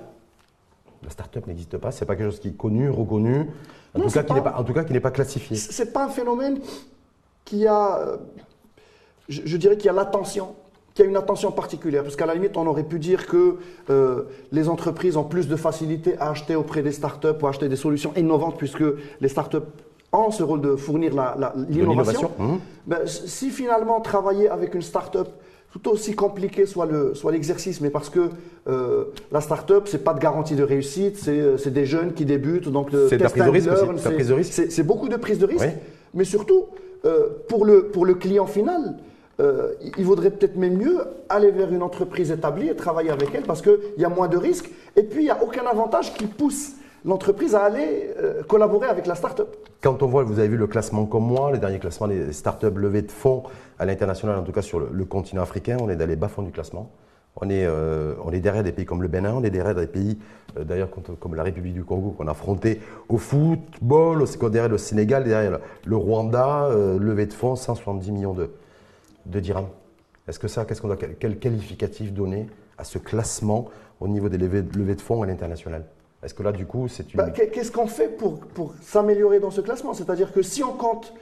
la 1.03 1.11
start-up 1.11 1.47
n'existe 1.47 1.77
pas? 1.79 1.91
C'est 1.91 2.05
pas 2.07 2.17
quelque 2.17 2.31
chose 2.31 2.41
qui 2.41 2.49
est 2.49 2.57
connu, 2.57 2.89
reconnu, 2.91 3.41
en, 3.95 3.99
Non, 3.99 4.07
tout, 4.07 4.13
cas, 4.13 4.23
qui 4.23 4.33
n'est 4.33 4.41
pas- 4.43 4.51
pas, 4.53 4.59
en 4.59 4.65
tout 4.65 4.73
cas 4.73 4.85
qui 4.85 4.93
n'est 4.95 5.01
pas 5.01 5.11
classifié. 5.11 5.57
C'est 5.57 5.93
pas 5.93 6.05
un 6.05 6.09
phénomène 6.09 6.59
qui 7.45 7.67
a, 7.67 7.99
euh, 7.99 8.17
je, 9.29 9.43
je 9.45 9.57
dirais 9.57 9.77
qu'il 9.77 9.87
y 9.87 9.91
a 9.91 9.93
l'attention, 9.93 10.49
qu'il 10.95 11.05
y 11.05 11.09
a 11.09 11.11
une 11.11 11.17
attention 11.17 11.51
particulière. 11.53 12.03
Parce 12.03 12.17
qu'à 12.17 12.27
la 12.27 12.35
limite, 12.35 12.57
on 12.57 12.67
aurait 12.67 12.85
pu 12.85 12.99
dire 12.99 13.27
que 13.27 13.57
euh, 13.91 14.23
les 14.53 14.69
entreprises 14.69 15.17
ont 15.17 15.25
plus 15.25 15.49
de 15.49 15.57
facilité 15.57 16.17
à 16.19 16.31
acheter 16.31 16.57
auprès 16.57 16.83
des 16.83 16.93
startups 16.93 17.29
ou 17.43 17.47
à 17.47 17.51
acheter 17.51 17.69
des 17.69 17.77
solutions 17.77 18.13
innovantes, 18.17 18.57
puisque 18.59 18.85
les 19.21 19.29
startups 19.29 19.59
ont 20.13 20.31
ce 20.31 20.43
rôle 20.43 20.61
de 20.61 20.77
fournir 20.77 21.15
la- 21.15 21.37
la- 21.39 21.53
l'innovation. 21.69 22.31
mhm. 22.39 22.59
Ben, 22.87 23.01
si 23.07 23.51
finalement 23.51 24.01
travailler 24.01 24.49
avec 24.49 24.75
une 24.75 24.83
start-up, 24.83 25.29
tout 25.73 25.91
aussi 25.91 26.15
compliqué 26.15 26.65
soit 26.65 26.87
le- 26.87 27.15
soit 27.15 27.33
l'exercice, 27.33 27.81
mais 27.83 27.91
parce 27.91 28.09
que 28.09 28.31
euh, 28.69 29.05
la 29.31 29.41
start-up, 29.43 29.89
c'est 29.89 30.03
pas 30.05 30.15
de 30.15 30.21
garantie 30.21 30.55
de 30.55 30.63
réussite, 30.63 31.19
c'est 31.19 31.39
euh, 31.39 31.57
des 31.67 31.85
jeunes 31.85 32.15
qui 32.15 32.25
débutent, 32.25 32.69
donc 32.71 32.89
C'est 32.93 33.19
c'est 34.71 34.83
beaucoup 34.85 35.09
de 35.09 35.17
prise 35.17 35.39
de 35.39 35.45
risque, 35.47 35.67
Oui. 35.67 35.73
mais 36.15 36.25
surtout, 36.25 36.67
euh, 37.05 37.27
pour, 37.49 37.65
le, 37.67 37.89
pour 37.89 38.07
le 38.07 38.15
client 38.15 38.47
final, 38.47 38.95
euh, 39.39 39.75
il 39.99 40.05
vaudrait 40.05 40.31
peut-être 40.31 40.57
même 40.57 40.77
mieux 40.77 40.99
aller 41.29 41.51
vers 41.51 41.71
une 41.73 41.83
entreprise 41.83 42.31
établie 42.31 42.69
et 42.69 42.77
travailler 42.77 43.11
avec 43.11 43.35
elle 43.35 43.43
parce 43.43 43.61
qu'il 43.61 43.79
y 43.99 44.05
a 44.05 44.09
moins 44.09 44.29
de 44.29 44.37
risques 44.37 44.71
et 44.97 45.03
puis 45.03 45.23
il 45.23 45.25
n'y 45.25 45.31
a 45.31 45.43
aucun 45.43 45.67
avantage 45.67 46.15
qui 46.15 46.27
pousse 46.27 46.73
l'entreprise 47.05 47.55
à 47.55 47.65
aller 47.65 48.15
euh, 48.19 48.43
collaborer 48.45 48.89
avec 48.89 49.07
la 49.07 49.15
start-up. 49.15 49.55
Quand 49.83 50.03
on 50.03 50.07
voit, 50.07 50.25
vous 50.25 50.39
avez 50.39 50.49
vu 50.49 50.57
le 50.57 50.67
classement 50.67 51.05
comme 51.05 51.27
moi, 51.27 51.53
les 51.53 51.59
derniers 51.59 51.79
classements 51.79 52.09
des 52.09 52.33
start-up 52.33 52.77
levées 52.79 53.03
de 53.03 53.13
fonds 53.13 53.43
à 53.79 53.85
l'international, 53.85 54.39
en 54.39 54.43
tout 54.43 54.53
cas 54.53 54.63
sur 54.63 54.81
le, 54.81 54.89
le 54.91 55.05
continent 55.05 55.43
africain, 55.43 55.77
on 55.81 55.91
est 55.91 55.97
dans 55.97 56.09
les 56.09 56.17
bas-fonds 56.17 56.43
du 56.43 56.51
classement. 56.51 56.91
On 57.39 57.51
est, 57.51 57.67
euh, 57.67 58.15
on 58.25 58.33
est 58.33 58.41
derrière 58.41 58.65
des 58.65 58.73
pays 58.73 58.87
comme 58.87 59.03
le 59.03 59.09
Bénin, 59.09 59.35
on 59.35 59.45
est 59.45 59.51
derrière 59.51 59.75
des 59.75 59.87
pays, 59.87 60.19
d'ailleurs, 60.59 60.89
comme 61.21 61.35
la 61.35 61.43
République 61.43 61.75
du 61.75 61.85
Congo, 61.85 62.13
qu'on 62.13 62.27
a 62.29 62.31
affronté 62.31 62.81
au 63.11 63.19
football, 63.19 64.25
derrière 64.51 64.71
le 64.71 64.79
Sénégal, 64.79 65.25
derrière 65.25 65.51
le, 65.51 65.61
le 65.85 65.97
Rwanda, 65.97 66.65
euh, 66.71 66.99
levée 66.99 67.27
de 67.27 67.35
fonds, 67.35 67.55
170 67.55 68.11
millions 68.11 68.33
de, 68.33 68.49
de 69.27 69.41
dirhams. 69.41 69.69
Est-ce 70.29 70.39
que 70.39 70.49
ça, 70.49 70.65
qu'est-ce 70.65 70.81
qu'on 70.81 70.89
doit, 70.89 70.97
quel, 70.97 71.39
qualificatif 71.39 72.13
donner 72.13 72.47
à 72.79 72.85
ce 72.85 72.99
classement 72.99 73.67
au 74.01 74.09
niveau 74.09 74.29
des 74.29 74.39
levées, 74.39 74.63
levées 74.77 74.95
de 74.95 75.01
fonds 75.01 75.23
à 75.23 75.27
l'international? 75.27 75.85
Est-ce 76.23 76.35
que 76.35 76.43
là, 76.43 76.53
du 76.53 76.67
coup, 76.67 76.89
c'est 76.89 77.13
une. 77.13 77.19
Bah, 77.19 77.31
qu'est- 77.31 77.49
Qu'est-ce 77.49 77.71
qu'on 77.71 77.87
fait 77.87 78.09
pour, 78.09 78.41
pour 78.41 78.75
s'améliorer 78.83 79.39
dans 79.39 79.51
ce 79.51 79.61
classement? 79.61 79.95
C'est-à-dire 79.95 80.33
que 80.33 80.43
si 80.43 80.65
on 80.65 80.73
compte 80.73 81.13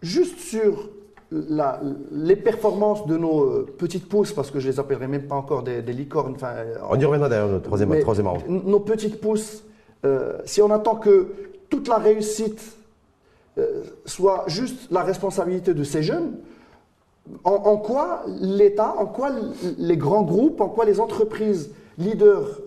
juste 0.00 0.38
sur 0.40 0.90
la- 1.30 1.80
les 2.10 2.36
performances 2.36 3.06
de 3.06 3.16
nos 3.16 3.44
euh, 3.44 3.74
petites 3.78 4.08
pousses, 4.08 4.32
parce 4.32 4.50
que 4.50 4.58
je 4.58 4.68
les 4.68 4.80
appellerai 4.80 5.06
même 5.06 5.26
pas 5.28 5.36
encore 5.36 5.62
des, 5.62 5.80
des 5.82 5.92
licornes, 5.92 6.32
enfin, 6.34 6.48
euh, 6.56 6.74
on 6.90 6.98
y 6.98 7.04
reviendra 7.04 7.28
d'ailleurs, 7.28 7.48
le 7.48 7.60
troisième, 7.62 8.00
troisième 8.00 8.26
round. 8.26 8.42
Nos 8.48 8.80
petites 8.80 9.20
pousses, 9.20 9.62
euh, 10.04 10.38
si 10.44 10.60
on 10.60 10.70
attend 10.70 10.96
que 10.96 11.28
toute 11.70 11.86
la 11.88 11.98
réussite 11.98 12.76
euh, 13.58 13.84
soit 14.06 14.44
juste 14.48 14.90
la 14.90 15.02
responsabilité 15.02 15.72
de 15.74 15.84
ces 15.84 16.02
jeunes, 16.02 16.32
en, 17.44 17.76
quoi 17.76 18.24
l'État, 18.40 18.94
en 18.98 19.06
quoi 19.06 19.30
les 19.78 19.96
grands 19.96 20.22
groupes, 20.22 20.60
en 20.60 20.68
quoi 20.68 20.84
les 20.84 21.00
entreprises 21.00 21.70
leaders 21.98 22.60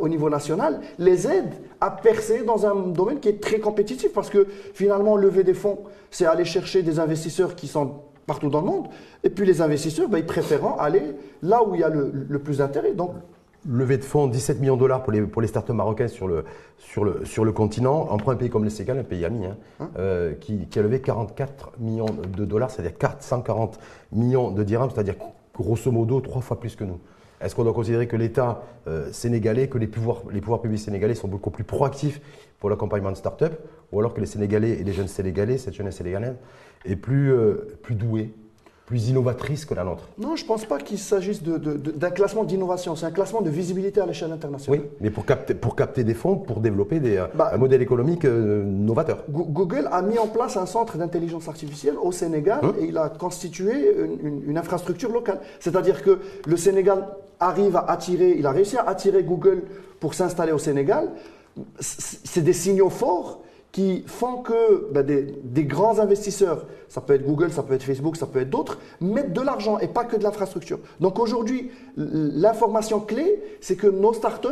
au 0.00 0.08
niveau 0.08 0.30
national 0.30 0.80
les 0.98 1.26
aident 1.26 1.54
à 1.80 1.90
percer 1.90 2.42
dans 2.42 2.66
un 2.66 2.74
domaine 2.88 3.20
qui 3.20 3.28
est 3.28 3.42
très 3.42 3.58
compétitif 3.58 4.12
parce 4.12 4.30
que 4.30 4.46
finalement 4.74 5.16
lever 5.16 5.44
des 5.44 5.54
fonds, 5.54 5.78
c'est 6.10 6.26
aller 6.26 6.44
chercher 6.44 6.82
des 6.82 6.98
investisseurs 6.98 7.54
qui 7.56 7.66
sont 7.68 7.94
partout 8.26 8.48
dans 8.48 8.60
le 8.60 8.66
monde 8.66 8.86
et 9.24 9.30
puis 9.30 9.46
les 9.46 9.60
investisseurs, 9.60 10.08
ben, 10.08 10.18
ils 10.18 10.26
préfèrent 10.26 10.80
aller 10.80 11.02
là 11.42 11.62
où 11.64 11.74
il 11.74 11.80
y 11.80 11.84
a 11.84 11.88
le, 11.88 12.10
le 12.28 12.38
plus 12.38 12.58
d'intérêt. 12.58 12.92
Donc 12.92 13.12
Levée 13.68 13.98
de 13.98 14.04
fonds, 14.04 14.28
17 14.28 14.60
millions 14.60 14.76
de 14.76 14.80
dollars 14.80 15.02
pour 15.02 15.12
les, 15.12 15.22
pour 15.22 15.42
les 15.42 15.48
startups 15.48 15.72
marocains 15.72 16.08
sur 16.08 16.28
le, 16.28 16.44
sur, 16.78 17.04
le, 17.04 17.24
sur 17.24 17.44
le 17.44 17.52
continent. 17.52 18.06
On 18.10 18.16
prend 18.16 18.30
un 18.30 18.36
pays 18.36 18.50
comme 18.50 18.64
le 18.64 18.70
Sénégal, 18.70 18.98
un 18.98 19.04
pays 19.04 19.24
ami, 19.24 19.46
hein, 19.46 19.56
euh, 19.98 20.34
qui, 20.34 20.66
qui 20.68 20.78
a 20.78 20.82
levé 20.82 21.00
44 21.00 21.72
millions 21.78 22.06
de 22.06 22.44
dollars, 22.44 22.70
c'est-à-dire 22.70 22.96
440 22.96 23.78
millions 24.12 24.50
de 24.52 24.62
dirhams, 24.62 24.90
c'est-à-dire 24.92 25.16
grosso 25.54 25.90
modo 25.90 26.20
trois 26.20 26.42
fois 26.42 26.60
plus 26.60 26.76
que 26.76 26.84
nous. 26.84 27.00
Est-ce 27.40 27.54
qu'on 27.54 27.64
doit 27.64 27.74
considérer 27.74 28.06
que 28.06 28.16
l'État 28.16 28.62
euh, 28.86 29.10
sénégalais, 29.12 29.68
que 29.68 29.78
les 29.78 29.86
pouvoirs, 29.86 30.22
les 30.32 30.40
pouvoirs 30.40 30.60
publics 30.60 30.80
sénégalais 30.80 31.14
sont 31.14 31.28
beaucoup 31.28 31.50
plus 31.50 31.64
proactifs 31.64 32.20
pour 32.60 32.70
l'accompagnement 32.70 33.10
de 33.10 33.16
start-up, 33.16 33.54
ou 33.92 33.98
alors 33.98 34.14
que 34.14 34.20
les 34.20 34.26
Sénégalais 34.26 34.70
et 34.70 34.84
les 34.84 34.92
jeunes 34.92 35.08
Sénégalais, 35.08 35.58
cette 35.58 35.74
jeunesse 35.74 35.96
sénégalaise, 35.96 36.36
est 36.84 36.96
plus, 36.96 37.32
euh, 37.32 37.78
plus 37.82 37.94
douée, 37.94 38.32
plus 38.86 39.08
innovatrice 39.08 39.64
que 39.64 39.74
la 39.74 39.82
nôtre 39.82 40.04
Non, 40.16 40.36
je 40.36 40.44
ne 40.44 40.48
pense 40.48 40.64
pas 40.64 40.78
qu'il 40.78 40.98
s'agisse 40.98 41.42
d'un 41.42 42.10
classement 42.10 42.44
d'innovation, 42.44 42.94
c'est 42.94 43.04
un 43.06 43.10
classement 43.10 43.40
de 43.42 43.50
visibilité 43.50 44.00
à 44.00 44.06
l'échelle 44.06 44.30
internationale. 44.30 44.80
Oui, 44.80 44.86
mais 45.00 45.10
pour 45.10 45.26
capter, 45.26 45.54
pour 45.54 45.74
capter 45.74 46.04
des 46.04 46.14
fonds, 46.14 46.36
pour 46.36 46.60
développer 46.60 47.00
des, 47.00 47.16
euh, 47.16 47.26
Bah, 47.34 47.50
un 47.52 47.56
modèle 47.56 47.82
économique 47.82 48.24
euh, 48.24 48.62
novateur. 48.64 49.24
Go- 49.28 49.46
Google 49.48 49.88
a 49.90 50.02
mis 50.02 50.18
en 50.18 50.28
place 50.28 50.56
un 50.56 50.66
centre 50.66 50.96
d'intelligence 50.98 51.48
artificielle 51.48 51.96
au 52.00 52.12
Sénégal 52.12 52.60
Hein 52.62 52.72
et 52.80 52.84
il 52.84 52.96
a 52.96 53.08
constitué 53.08 53.72
une, 53.98 54.26
une- 54.28 54.50
une 54.50 54.58
infrastructure 54.58 55.10
locale. 55.10 55.40
C'est-à-dire 55.58 56.02
que 56.02 56.20
le 56.46 56.56
Sénégal 56.56 57.08
arrive 57.40 57.74
à 57.76 57.90
attirer, 57.90 58.36
il 58.38 58.46
a 58.46 58.52
réussi 58.52 58.76
à 58.76 58.82
attirer 58.88 59.24
Google 59.24 59.64
pour 59.98 60.14
s'installer 60.14 60.52
au 60.52 60.58
Sénégal. 60.58 61.10
C'est 61.80 62.42
des 62.42 62.52
signaux 62.52 62.90
forts 62.90 63.40
qui 63.76 64.04
font 64.06 64.38
que 64.38 64.90
ben, 64.90 65.04
des, 65.04 65.64
grands 65.64 65.98
investisseurs, 65.98 66.64
ça 66.88 67.02
peut 67.02 67.12
être 67.12 67.26
Google, 67.26 67.52
ça 67.52 67.62
peut 67.62 67.74
être 67.74 67.82
Facebook, 67.82 68.16
ça 68.16 68.24
peut 68.24 68.40
être 68.40 68.48
d'autres, 68.48 68.78
mettent 69.02 69.34
de 69.34 69.42
l'argent 69.42 69.78
et 69.80 69.86
pas 69.86 70.04
que 70.04 70.16
de 70.16 70.22
l'infrastructure. 70.22 70.78
Donc 70.98 71.18
aujourd'hui, 71.18 71.70
l'information 71.98 73.00
clé, 73.00 73.38
c'est 73.60 73.76
que 73.76 73.86
nos 73.86 74.14
startups 74.14 74.48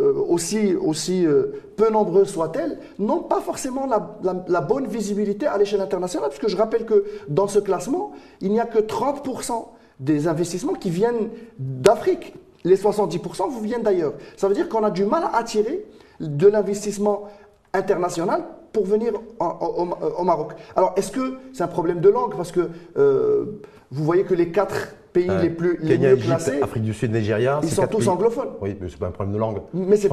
euh, 0.00 0.12
aussi, 0.12 0.74
aussi 0.74 1.24
euh, 1.24 1.52
peu 1.76 1.88
nombreuses 1.88 2.30
soient-elles, 2.30 2.80
n'ont 2.98 3.20
pas 3.20 3.40
forcément 3.40 3.86
la, 3.86 4.18
la- 4.48 4.60
bonne 4.60 4.88
visibilité 4.88 5.46
à 5.46 5.56
l'échelle 5.56 5.80
internationale, 5.80 6.28
puisque 6.28 6.48
je 6.48 6.56
rappelle 6.56 6.84
que 6.84 7.04
dans 7.28 7.46
ce 7.46 7.60
classement, 7.60 8.10
il 8.40 8.50
n'y 8.50 8.58
a 8.58 8.66
que 8.66 8.80
30% 8.80 9.66
des 10.00 10.26
investissements 10.26 10.74
qui 10.74 10.90
viennent 10.90 11.28
d'Afrique. 11.60 12.34
Les 12.64 12.74
70% 12.74 13.50
vous 13.50 13.60
viennent 13.60 13.84
d'ailleurs. 13.84 14.14
Ça 14.36 14.48
veut 14.48 14.54
dire 14.54 14.68
qu'on 14.68 14.82
a 14.82 14.90
du 14.90 15.04
mal 15.04 15.22
à 15.22 15.36
attirer 15.36 15.84
de 16.18 16.48
l'investissement 16.48 17.28
international 17.74 18.42
pour 18.72 18.84
venir 18.86 19.12
en- 19.40 19.44
en- 19.46 20.20
au, 20.20 20.24
Maroc. 20.24 20.52
Alors, 20.76 20.92
est-ce 20.96 21.10
que 21.10 21.34
c'est 21.52 21.62
un 21.62 21.68
problème 21.68 22.00
de 22.00 22.08
langue? 22.08 22.34
Parce 22.36 22.52
que 22.52 22.68
euh, 22.98 23.44
vous 23.90 24.04
voyez 24.04 24.24
que 24.24 24.34
les 24.34 24.50
quatre 24.50 24.94
pays 25.12 25.28
Euh, 25.30 25.40
les 25.40 25.48
plus 25.50 25.78
les 25.80 25.94
Kenya, 25.96 26.08
mieux 26.08 26.14
Égypte, 26.16 26.26
classés, 26.26 26.60
Afrique 26.62 26.82
du 26.82 26.92
Sud, 26.92 27.12
Nigeria. 27.12 27.60
ils 27.62 27.68
sont 27.70 27.86
tous 27.86 27.98
pays. 27.98 28.08
anglophones. 28.08 28.50
Oui, 28.60 28.76
mais 28.80 28.88
c'est 28.90 28.98
pas 28.98 29.06
un 29.06 29.10
problème 29.10 29.34
de 29.34 29.38
langue. 29.40 29.58
Mais 29.72 29.96
c'est 29.96 30.10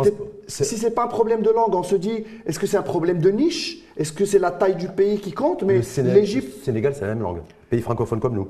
si 0.48 0.78
c'est 0.78 0.92
pas 0.92 1.04
un 1.04 1.08
problème 1.08 1.42
de 1.42 1.50
langue, 1.50 1.76
on 1.76 1.84
se 1.84 1.96
dit, 1.96 2.24
est-ce 2.46 2.60
que 2.60 2.66
c'est 2.66 2.78
un 2.78 2.82
problème 2.82 3.20
de 3.20 3.30
niche? 3.30 3.84
Est-ce 3.98 4.14
que 4.14 4.24
c'est 4.26 4.40
la 4.40 4.52
taille 4.52 4.76
du 4.76 4.88
pays 4.88 5.20
qui 5.20 5.34
compte? 5.34 5.64
Mais 5.64 5.82
l'Égypte, 6.04 6.58
le 6.60 6.64
Sénégal, 6.64 6.94
c'est 6.96 7.02
la 7.02 7.14
même 7.14 7.22
langue. 7.24 7.40
Pays 7.70 7.82
francophone 7.82 8.20
comme 8.22 8.36
nous. 8.36 8.48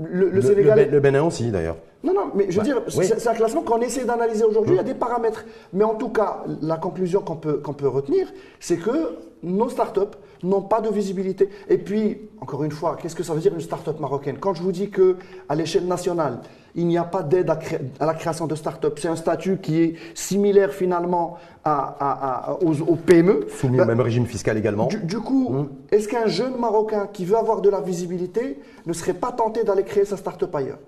le, 0.00 0.30
le 0.30 0.40
Sénégal. 0.42 0.78
Le, 0.86 0.90
le 0.92 1.00
Bénin 1.00 1.24
aussi, 1.24 1.50
d'ailleurs. 1.50 1.76
Non, 2.04 2.12
non, 2.12 2.30
mais 2.34 2.46
je 2.50 2.58
veux 2.58 2.64
dire, 2.64 2.82
Oui. 2.96 3.06
c'est 3.06 3.28
un 3.28 3.34
classement 3.34 3.62
qu'on 3.62 3.80
essaie 3.80 4.04
d'analyser 4.04 4.44
aujourd'hui. 4.44 4.74
Il 4.74 4.76
y 4.76 4.80
a 4.80 4.84
des 4.84 4.94
paramètres. 4.94 5.44
Mais 5.72 5.84
en 5.84 5.94
tout 5.94 6.10
cas, 6.10 6.44
la 6.60 6.76
conclusion 6.76 7.22
qu'on 7.22 7.36
peut, 7.36 7.54
qu'on 7.54 7.72
peut 7.72 7.88
retenir, 7.88 8.30
c'est 8.60 8.76
que 8.76 9.16
nos 9.42 9.68
startups 9.70 10.14
n'ont 10.42 10.62
pas 10.62 10.80
de 10.82 10.90
visibilité. 10.90 11.48
Et 11.68 11.78
puis, 11.78 12.28
encore 12.40 12.62
une 12.64 12.70
fois, 12.70 12.96
qu'est-ce 13.00 13.14
que 13.16 13.22
ça 13.22 13.32
veut 13.32 13.40
dire 13.40 13.54
une 13.54 13.60
startup 13.60 13.98
marocaine? 14.00 14.36
Quand 14.38 14.52
je 14.54 14.62
vous 14.62 14.72
dis 14.72 14.90
que 14.90 15.16
à 15.48 15.54
l'échelle 15.54 15.86
nationale, 15.86 16.40
il 16.74 16.86
n'y 16.86 16.98
a 16.98 17.04
pas 17.04 17.22
d'aide 17.22 17.48
à, 17.50 17.58
la 18.04 18.14
création 18.14 18.46
de 18.46 18.54
startups, 18.54 18.88
c'est 18.96 19.08
un 19.08 19.16
statut 19.16 19.58
qui 19.58 19.80
est 19.80 19.94
similaire 20.14 20.72
finalement 20.72 21.36
à, 21.64 22.58
aux, 22.62 22.82
aux 22.82 22.96
PME. 22.96 23.46
Soumis 23.48 23.80
au 23.80 23.84
même 23.86 24.00
régime 24.00 24.26
fiscal 24.26 24.58
également. 24.58 24.86
du, 24.86 24.98
du 24.98 25.18
coup, 25.20 25.68
est-ce 25.90 26.08
qu'un 26.08 26.26
jeune 26.26 26.56
Marocain 26.58 27.08
qui 27.12 27.24
veut 27.24 27.36
avoir 27.36 27.60
de 27.62 27.70
la 27.70 27.80
visibilité 27.80 28.58
ne 28.86 28.92
serait 28.92 29.14
pas 29.14 29.32
tenté 29.32 29.62
d'aller 29.64 29.84
créer 29.84 30.04
sa 30.04 30.16
start-up 30.16 30.54
ailleurs? 30.54 30.78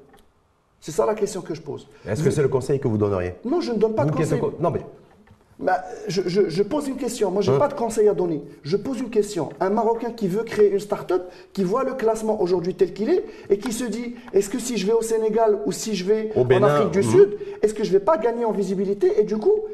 C'est 0.87 0.93
ça 0.93 1.05
la 1.05 1.17
question 1.17 1.41
que 1.41 1.53
je 1.53 1.61
pose. 1.61 1.89
Est-ce 2.09 2.23
que 2.23 2.31
c'est 2.31 2.43
le 2.43 2.49
conseil 2.49 2.79
que 2.79 2.87
vous 2.87 2.97
donneriez? 2.97 3.35
Non, 3.45 3.61
je 3.61 3.73
ne 3.73 3.77
donne 3.77 3.97
pas 3.97 4.05
de 4.05 4.13
Vous 4.13 4.19
conseil. 4.19 4.41
Non, 4.61 4.71
mais 4.71 4.83
bah, 5.59 5.83
je, 6.07 6.63
pose 6.63 6.87
une 6.87 6.97
question. 6.97 7.33
Moi, 7.33 7.43
je 7.43 7.51
n'ai 7.51 7.57
hein? 7.57 7.59
pas 7.59 7.67
de 7.67 7.75
conseil 7.75 8.09
à 8.09 8.15
donner. 8.15 8.45
Je 8.63 8.77
pose 8.77 9.01
une 9.01 9.11
question. 9.11 9.49
Un 9.59 9.71
Marocain 9.71 10.13
qui 10.13 10.29
veut 10.29 10.45
créer 10.45 10.71
une 10.71 10.79
start-up, 10.79 11.25
qui 11.53 11.65
voit 11.65 11.83
le 11.83 11.95
classement 11.95 12.41
aujourd'hui 12.41 12.77
tel 12.77 12.93
qu'il 12.93 13.11
est, 13.11 13.25
et 13.51 13.59
qui 13.59 13.73
se 13.73 13.83
dit 13.83 14.15
est-ce 14.33 14.49
que 14.49 14.61
si 14.61 14.77
je 14.77 14.87
vais 14.87 14.93
au 14.93 15.03
Sénégal 15.03 15.59
ou 15.67 15.73
si 15.73 15.97
je 15.97 16.05
vais 16.05 16.31
en 16.37 16.63
Afrique 16.63 16.93
du 16.93 16.99
mhm. 16.99 17.11
Sud, 17.11 17.37
est-ce 17.63 17.75
que 17.75 17.83
je 17.83 17.89
ne 17.89 17.99
vais 17.99 18.05
pas 18.05 18.17
gagner 18.17 18.45
en 18.45 18.53
visibilité 18.53 19.19
et 19.19 19.25
du 19.25 19.39
coup 19.39 19.65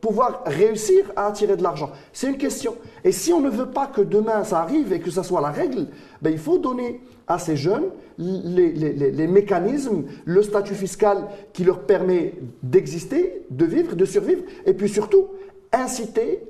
pouvoir 0.00 0.42
réussir 0.46 1.12
à 1.14 1.26
attirer 1.26 1.56
de 1.56 1.62
l'argent 1.62 1.90
C'est 2.12 2.28
une 2.28 2.38
question. 2.38 2.74
Et 3.04 3.12
si 3.12 3.32
on 3.32 3.40
ne 3.40 3.50
veut 3.50 3.70
pas 3.70 3.86
que 3.86 4.00
demain 4.00 4.44
ça 4.44 4.60
arrive 4.60 4.92
et 4.92 5.00
que 5.00 5.10
ça 5.10 5.22
soit 5.22 5.40
la 5.40 5.50
règle, 5.50 5.86
ben, 6.20 6.30
il 6.30 6.38
faut 6.38 6.58
donner 6.58 7.00
à 7.26 7.38
ces 7.38 7.56
jeunes 7.56 7.86
les, 8.18 8.72
les, 8.72 9.26
mécanismes, 9.26 10.04
le 10.24 10.42
statut 10.42 10.74
fiscal 10.74 11.28
qui 11.52 11.64
leur 11.64 11.80
permet 11.80 12.34
d'exister, 12.62 13.46
de 13.50 13.64
vivre, 13.64 13.96
de 13.96 14.04
survivre, 14.04 14.42
et 14.66 14.74
puis 14.74 14.88
surtout 14.88 15.28
inciter 15.72 16.42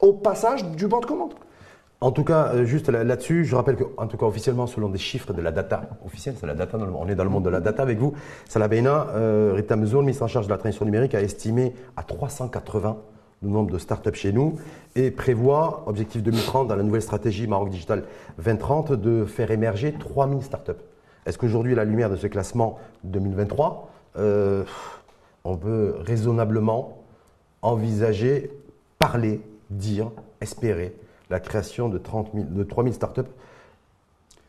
au 0.00 0.12
passage 0.12 0.64
du 0.64 0.86
banc 0.86 1.00
de 1.00 1.06
commande. 1.06 1.34
En 2.00 2.12
tout 2.12 2.22
cas, 2.22 2.52
euh, 2.54 2.64
juste 2.64 2.88
là-dessus, 2.88 3.44
je 3.44 3.56
rappelle 3.56 3.76
qu'en 3.76 4.06
tout 4.06 4.16
cas 4.16 4.26
officiellement, 4.26 4.68
selon 4.68 4.88
des 4.88 4.98
chiffres 4.98 5.32
de 5.32 5.42
la 5.42 5.50
data 5.50 5.82
officielle, 6.06 6.36
c'est 6.38 6.46
la 6.46 6.54
data, 6.54 6.78
on 6.78 7.08
est 7.08 7.16
dans 7.16 7.24
le 7.24 7.30
monde 7.30 7.44
de 7.44 7.50
la 7.50 7.60
data 7.60 7.82
avec 7.82 7.98
vous, 7.98 8.14
Salah 8.48 8.68
euh, 8.70 9.52
Rita 9.56 9.74
ministre 9.74 10.22
en 10.22 10.28
charge 10.28 10.46
de 10.46 10.52
la 10.52 10.58
transition 10.58 10.84
numérique, 10.84 11.16
a 11.16 11.20
estimé 11.20 11.74
à 11.96 12.04
380 12.04 12.98
le 13.42 13.48
nombre 13.48 13.72
de 13.72 13.78
startups 13.78 14.14
chez 14.14 14.32
nous 14.32 14.56
et 14.94 15.10
prévoit, 15.10 15.82
objectif 15.86 16.22
2030 16.22 16.68
dans 16.68 16.76
la 16.76 16.84
nouvelle 16.84 17.02
stratégie 17.02 17.48
Maroc 17.48 17.70
Digital 17.70 18.04
2030, 18.38 18.92
de 18.92 19.24
faire 19.24 19.50
émerger 19.50 19.92
3000 19.92 20.42
startups. 20.42 20.72
Est-ce 21.26 21.36
qu'aujourd'hui, 21.36 21.72
à 21.72 21.76
la 21.76 21.84
lumière 21.84 22.10
de 22.10 22.16
ce 22.16 22.28
classement 22.28 22.78
2023, 23.04 23.90
euh, 24.18 24.64
on 25.42 25.56
peut 25.56 25.96
raisonnablement 25.98 27.02
envisager, 27.60 28.52
parler, 29.00 29.40
dire, 29.70 30.12
espérer 30.40 30.94
la 31.30 31.40
création 31.40 31.88
de, 31.88 31.98
30 31.98 32.30
de 32.34 32.62
3000 32.62 32.94
startups 32.94 33.22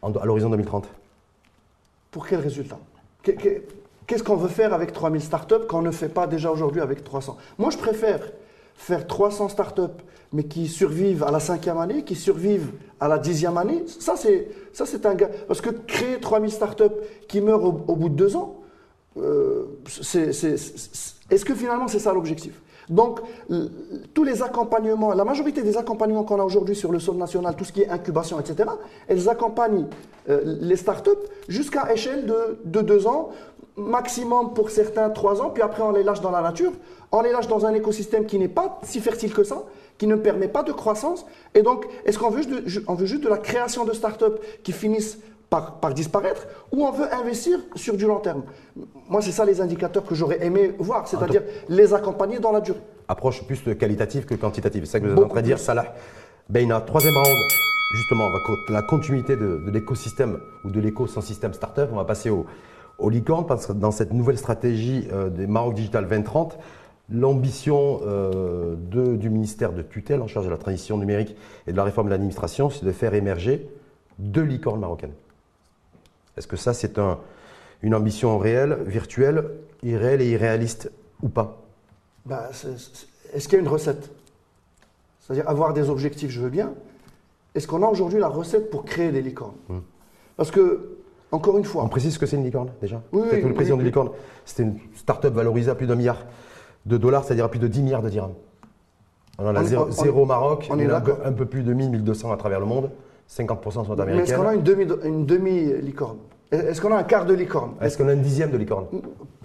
à 0.01 0.25
l'horizon 0.25 0.49
2030 0.49 0.87
Pour 2.11 2.27
quel 2.27 2.39
résultat? 2.39 2.79
Qu'est-ce 3.23 4.23
qu'on 4.23 4.37
veut 4.37 4.49
faire 4.49 4.73
avec 4.73 4.93
3000 4.93 5.21
startups 5.21 5.67
qu'on 5.67 5.81
ne 5.81 5.91
fait 5.91 6.09
pas 6.09 6.25
déjà 6.25 6.51
aujourd'hui 6.51 6.81
avec 6.81 7.03
300 7.03 7.37
Moi, 7.57 7.69
je 7.69 7.77
préfère 7.77 8.21
faire 8.75 9.05
300 9.05 9.49
startups, 9.49 9.81
mais 10.31 10.45
qui 10.45 10.67
survivent 10.67 11.23
à 11.23 11.31
la 11.31 11.39
cinquième 11.39 11.77
année, 11.77 12.03
qui 12.03 12.15
survivent 12.15 12.71
à 12.99 13.07
la 13.07 13.17
dixième 13.17 13.57
année, 13.57 13.83
ça 13.87 14.15
c'est, 14.15 14.49
ça 14.73 14.85
c'est 14.85 15.05
un 15.05 15.15
gars. 15.15 15.29
Parce 15.47 15.61
que 15.61 15.69
créer 15.69 16.19
3000 16.19 16.51
startups 16.51 16.83
qui 17.27 17.41
meurent 17.41 17.63
au, 17.63 17.71
bout 17.71 18.09
de 18.09 18.15
deux 18.15 18.35
ans, 18.35 18.61
euh, 19.17 19.65
est-ce 19.85 21.45
que 21.45 21.53
finalement 21.53 21.87
c'est 21.87 21.99
ça 21.99 22.13
l'objectif? 22.13 22.53
Donc, 22.89 23.19
tous 24.13 24.23
les 24.23 24.41
accompagnements, 24.41 25.13
la 25.13 25.23
majorité 25.23 25.62
des 25.62 25.78
accompagnements 25.78 26.23
qu'on 26.23 26.39
a 26.39 26.43
aujourd'hui 26.43 26.75
sur 26.75 26.91
le 26.91 26.99
sol 26.99 27.17
national, 27.17 27.56
tout 27.56 27.63
ce 27.63 27.71
qui 27.71 27.84
est 27.84 27.89
incubation, 27.89 28.39
etc., 28.39 28.69
elles 29.08 29.30
accompagnent 29.30 29.86
euh, 30.30 30.58
les 30.62 30.75
startups 30.75 31.10
jusqu'à 31.47 31.93
échelle 31.93 32.25
de, 32.25 32.60
de 32.65 32.82
deux 32.82 33.06
ans, 33.06 33.30
maximum 33.75 34.54
pour 34.54 34.71
certains 34.71 35.10
trois 35.12 35.41
ans, 35.41 35.52
puis 35.52 35.62
après 35.62 35.84
on 35.84 35.91
les 35.91 36.04
lâche 36.04 36.21
dans 36.21 36.32
la 36.32 36.41
nature, 36.41 36.71
on 37.12 37.21
les 37.21 37.32
lâche 37.32 37.47
dans 37.47 37.65
un 37.65 37.73
écosystème 37.73 38.25
qui 38.25 38.39
n'est 38.39 38.47
pas 38.47 38.80
si 38.84 38.99
fertile 38.99 39.34
que 39.34 39.43
ça, 39.43 39.63
qui 39.97 40.08
ne 40.08 40.15
permet 40.15 40.47
pas 40.47 40.63
de 40.63 40.71
croissance. 40.71 41.25
Et 41.54 41.62
donc, 41.62 41.86
est-ce 42.06 42.17
qu'on 42.17 42.30
veut, 42.30 42.41
veut, 42.43 43.06
juste 43.06 43.23
de 43.23 43.30
la 43.30 43.38
création 43.38 43.86
de 43.86 43.93
start-up 43.93 44.41
qui 44.63 44.71
finissent 44.71 45.19
par, 45.49 45.79
par, 45.79 45.93
disparaître, 45.93 46.47
ou 46.71 46.85
on 46.85 46.91
veut 46.91 47.12
investir 47.13 47.57
sur 47.75 47.97
du 47.97 48.05
long 48.05 48.19
terme 48.19 48.43
Moi, 49.09 49.21
c'est 49.21 49.31
ça 49.31 49.45
les 49.45 49.62
indicateurs 49.62 50.03
que 50.03 50.13
j'aurais 50.13 50.45
aimé 50.45 50.75
voir, 50.77 51.07
c'est-à-dire 51.07 51.41
les 51.67 51.93
accompagner 51.93 52.39
dans 52.39 52.51
la 52.51 52.62
durée. 52.62 52.81
Approche 53.07 53.43
plus 53.43 53.59
qualitative 53.75 54.25
que 54.25 54.35
quantitative, 54.35 54.85
c'est 54.85 54.91
ça 54.91 54.99
que 54.99 55.07
vous 55.07 55.13
êtes 55.13 55.25
en 55.25 55.27
train 55.27 55.41
de 55.41 55.45
dire, 55.45 55.59
Salah. 55.59 55.95
Beina, 56.49 56.81
troisième 56.81 57.15
round, 57.15 57.38
justement, 57.93 58.27
la 58.69 58.81
continuité 58.81 59.35
de, 59.35 59.62
de 59.65 59.71
l'écosystème 59.71 60.39
ou 60.63 60.71
de 60.71 60.79
l'écosystème 60.79 61.53
start-up. 61.53 61.89
On 61.93 61.97
va 61.97 62.05
passer 62.05 62.29
au, 62.29 62.45
au 62.99 63.09
licorne, 63.09 63.45
parce 63.45 63.65
que 63.65 63.73
dans 63.73 63.91
cette 63.91 64.13
nouvelle 64.13 64.38
stratégie 64.38 65.07
euh, 65.12 65.29
des 65.29 65.47
Maroc 65.47 65.75
Digital 65.75 66.07
2030, 66.07 66.57
l'ambition 67.12 68.01
euh, 68.05 68.75
du 68.75 69.29
ministère 69.29 69.73
de 69.73 69.81
tutelle 69.81 70.21
en 70.21 70.27
charge 70.27 70.45
de 70.45 70.51
la 70.51 70.57
transition 70.57 70.97
numérique 70.97 71.35
et 71.65 71.71
de 71.71 71.77
la 71.77 71.83
réforme 71.83 72.07
de 72.07 72.12
l'administration, 72.12 72.69
c'est 72.69 72.85
de 72.85 72.91
faire 72.91 73.13
émerger 73.13 73.67
deux 74.19 74.43
licornes 74.43 74.79
marocaines. 74.79 75.13
Est-ce 76.39 76.47
que 76.47 76.56
ça, 76.56 76.73
c'est 76.73 76.97
une 77.84 77.93
ambition 77.93 78.38
réelle, 78.38 78.78
virtuelle, 78.86 79.52
irréelle 79.84 80.21
et 80.21 80.32
irréaliste 80.32 80.89
ou 81.21 81.28
pas? 81.28 81.62
Bah, 82.25 82.49
Est-ce 83.34 83.47
qu'il 83.49 83.54
y 83.54 83.58
a 83.58 83.60
une 83.60 83.67
recette? 83.67 84.10
C'est-à-dire 85.19 85.47
avoir 85.49 85.73
des 85.73 85.89
objectifs, 85.89 86.32
je 86.32 86.39
veux 86.39 86.49
bien. 86.49 86.73
Est-ce 87.56 87.67
qu'on 87.67 87.84
a 87.84 87.88
aujourd'hui 87.88 88.19
la 88.19 88.30
recette 88.30 88.69
pour 88.69 88.86
créer 88.86 89.12
des 89.12 89.21
licornes? 89.21 89.58
Hmm. 89.67 89.80
Parce 90.38 90.49
que 90.49 90.97
encore 91.32 91.58
une 91.58 91.65
fois. 91.65 91.84
On 91.84 91.89
précise 91.89 92.13
ce 92.13 92.19
que 92.19 92.25
c'est 92.25 92.38
une 92.38 92.45
licorne 92.45 92.71
déjà? 92.82 93.02
Oui, 93.12 93.28
oui, 93.32 93.41
le 93.41 93.54
président 93.54 93.75
de 93.75 93.84
licorne, 93.84 94.10
c'était 94.45 94.63
une 94.63 94.80
start-up 94.95 95.34
valorisée 95.34 95.69
à 95.69 95.75
plus 95.75 95.88
d'un 95.88 95.95
milliard 95.95 96.25
de 96.86 96.95
dollars, 96.95 97.25
c'est-à-dire 97.25 97.45
à 97.45 97.49
plus 97.49 97.60
de 97.60 97.67
10 97.67 97.82
milliards 97.82 98.02
de 98.02 98.10
dirhams. 98.10 98.34
On 99.38 99.45
en 99.45 99.56
a 99.56 99.63
zéro, 99.63 100.25
Maroc, 100.25 100.67
on, 100.71 100.80
est 100.80 100.89
un 100.89 101.02
peu, 101.02 101.15
un 101.23 101.34
peu 101.34 101.45
plus 101.45 101.63
de 101.63 101.73
1000, 101.73 101.89
1200 101.91 102.32
à 102.32 102.38
travers 102.38 102.62
le 102.62 102.65
monde. 102.65 102.91
50% 103.29 103.85
sont 103.85 103.99
américains. 103.99 104.15
Mais 104.15 104.23
est-ce 104.23 104.35
qu'on 104.35 104.47
a 104.47 104.53
une 104.53 105.25
demi-licorne 105.25 106.17
Est-ce 106.51 106.81
qu'on 106.81 106.91
a 106.91 106.97
un 106.97 107.03
quart 107.03 107.25
de 107.25 107.33
licorne? 107.33 107.73
Est-ce 107.79 107.97
qu'on 107.97 108.07
a 108.07 108.13
un 108.13 108.17
dixième 108.17 108.51
de 108.51 108.57
licorne? 108.57 108.87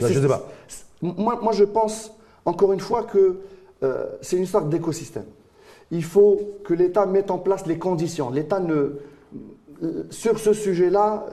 Je 0.00 0.06
ne 0.06 0.12
sais 0.12 0.28
pas. 0.28 0.48
Moi, 1.02 1.38
moi, 1.42 1.52
je 1.52 1.64
pense, 1.64 2.12
encore 2.46 2.72
une 2.72 2.80
fois, 2.80 3.02
que 3.02 3.40
euh, 3.82 4.06
c'est 4.22 4.36
une 4.36 4.46
sorte 4.46 4.70
d'écosystème. 4.70 5.26
Il 5.90 6.02
faut 6.02 6.40
que 6.64 6.72
l'État 6.72 7.04
mette 7.04 7.30
en 7.30 7.38
place 7.38 7.66
les 7.66 7.78
conditions. 7.78 8.30
L'État 8.30 8.60
ne. 8.60 9.00
Sur 10.08 10.38
ce 10.38 10.54
sujet-là, 10.54 11.26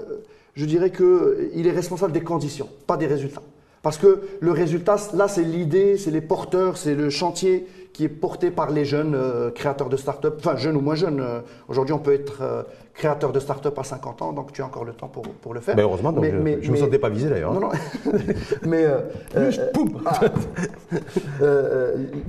je 0.55 0.65
dirais 0.65 0.91
qu'il 0.91 1.65
est 1.65 1.71
responsable 1.71 2.11
des 2.11 2.23
conditions, 2.23 2.67
pas 2.85 2.97
des 2.97 3.07
résultats. 3.07 3.43
Parce 3.81 3.97
que 3.97 4.21
le 4.39 4.51
résultat, 4.51 4.97
là, 5.13 5.27
c'est 5.27 5.43
l'idée, 5.43 5.97
c'est 5.97 6.11
les 6.11 6.21
porteurs, 6.21 6.77
c'est 6.77 6.95
le 6.95 7.09
chantier 7.09 7.65
qui 7.93 8.05
est 8.05 8.09
porté 8.09 8.51
par 8.51 8.71
les 8.71 8.85
jeunes 8.85 9.15
euh, 9.15 9.51
créateurs 9.51 9.89
de 9.89 9.97
start-up, 9.97 10.35
enfin 10.39 10.55
jeunes 10.55 10.77
ou 10.77 10.81
moins 10.81 10.95
jeunes. 10.95 11.19
Euh, 11.19 11.41
aujourd'hui, 11.67 11.93
on 11.93 11.99
peut 11.99 12.13
être 12.13 12.41
euh, 12.41 12.63
créateur 12.93 13.31
de 13.31 13.39
start-up 13.39 13.77
à 13.77 13.83
50 13.83 14.21
ans, 14.21 14.33
donc 14.33 14.53
tu 14.53 14.61
as 14.61 14.65
encore 14.65 14.85
le 14.85 14.93
temps 14.93 15.07
pour, 15.07 15.23
pour 15.23 15.53
le 15.53 15.59
faire. 15.59 15.75
Mais 15.75 15.81
heureusement, 15.81 16.11
donc 16.11 16.23
je 16.23 16.31
ne 16.31 16.71
me 16.71 16.77
sentais 16.77 16.99
pas 16.99 17.09
visé 17.09 17.29
d'ailleurs. 17.29 17.53
Non, 17.53 17.59
non. 17.59 17.69
mais 18.63 18.85
ah. 20.05 20.19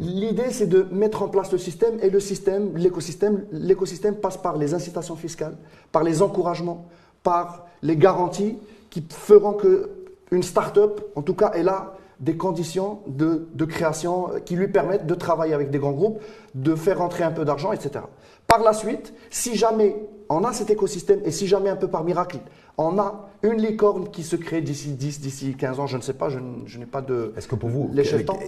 l'idée, 0.01 0.51
c'est 0.51 0.67
de 0.67 0.87
mettre 0.91 1.23
en 1.23 1.29
place 1.29 1.53
le 1.53 1.59
système 1.59 1.95
et 2.03 2.11
le 2.11 2.21
système, 2.21 2.77
l'écosystème, 2.77 3.45
l'écosystème 3.53 4.17
passe 4.17 4.37
par 4.37 4.57
les 4.57 4.75
incitations 4.75 5.17
fiscales, 5.17 5.57
par 5.93 6.03
les 6.03 6.23
encouragements, 6.23 6.87
par 7.23 7.67
les 7.83 7.97
garanties 7.97 8.59
qui 8.91 9.05
feront 9.09 9.53
que 9.53 9.91
une 10.33 10.43
start-up, 10.43 11.01
en 11.15 11.23
tout 11.23 11.35
cas, 11.35 11.53
elle 11.55 11.69
a 11.69 11.95
des 12.23 12.37
conditions 12.37 13.01
de, 13.09 13.65
création 13.65 14.31
qui 14.45 14.57
lui 14.57 14.69
permettent 14.69 15.07
de 15.07 15.15
travailler 15.15 15.55
avec 15.55 15.71
des 15.71 15.79
grands 15.79 15.93
groupes, 15.93 16.23
de 16.55 16.75
faire 16.75 16.99
rentrer 16.99 17.25
un 17.25 17.33
peu 17.33 17.45
d'argent, 17.45 17.73
etc. 17.73 18.05
Par 18.47 18.63
la 18.63 18.73
suite, 18.73 19.13
si 19.29 19.57
jamais 19.57 19.97
on 20.29 20.45
a 20.45 20.53
cet 20.53 20.71
écosystème 20.71 21.21
et 21.25 21.33
si 21.33 21.47
jamais 21.47 21.69
un 21.69 21.77
peu 21.77 21.89
par 21.89 22.05
miracle, 22.05 22.39
on 22.79 22.99
a 22.99 23.29
une 23.43 23.61
licorne 23.61 24.09
qui 24.09 24.23
se 24.23 24.37
crée 24.37 24.61
d'ici 24.61 24.93
10, 24.93 25.21
d'ici 25.21 25.57
15 25.57 25.81
ans, 25.81 25.87
je 25.87 25.97
ne 25.97 26.03
sais 26.03 26.15
pas, 26.15 26.29
je, 26.29 26.39
n'ai 26.79 26.87
pas 26.87 27.03
de. 27.03 27.35
Est-ce 27.37 27.49
que 27.49 27.57
pour 27.57 27.69
vous, 27.69 27.91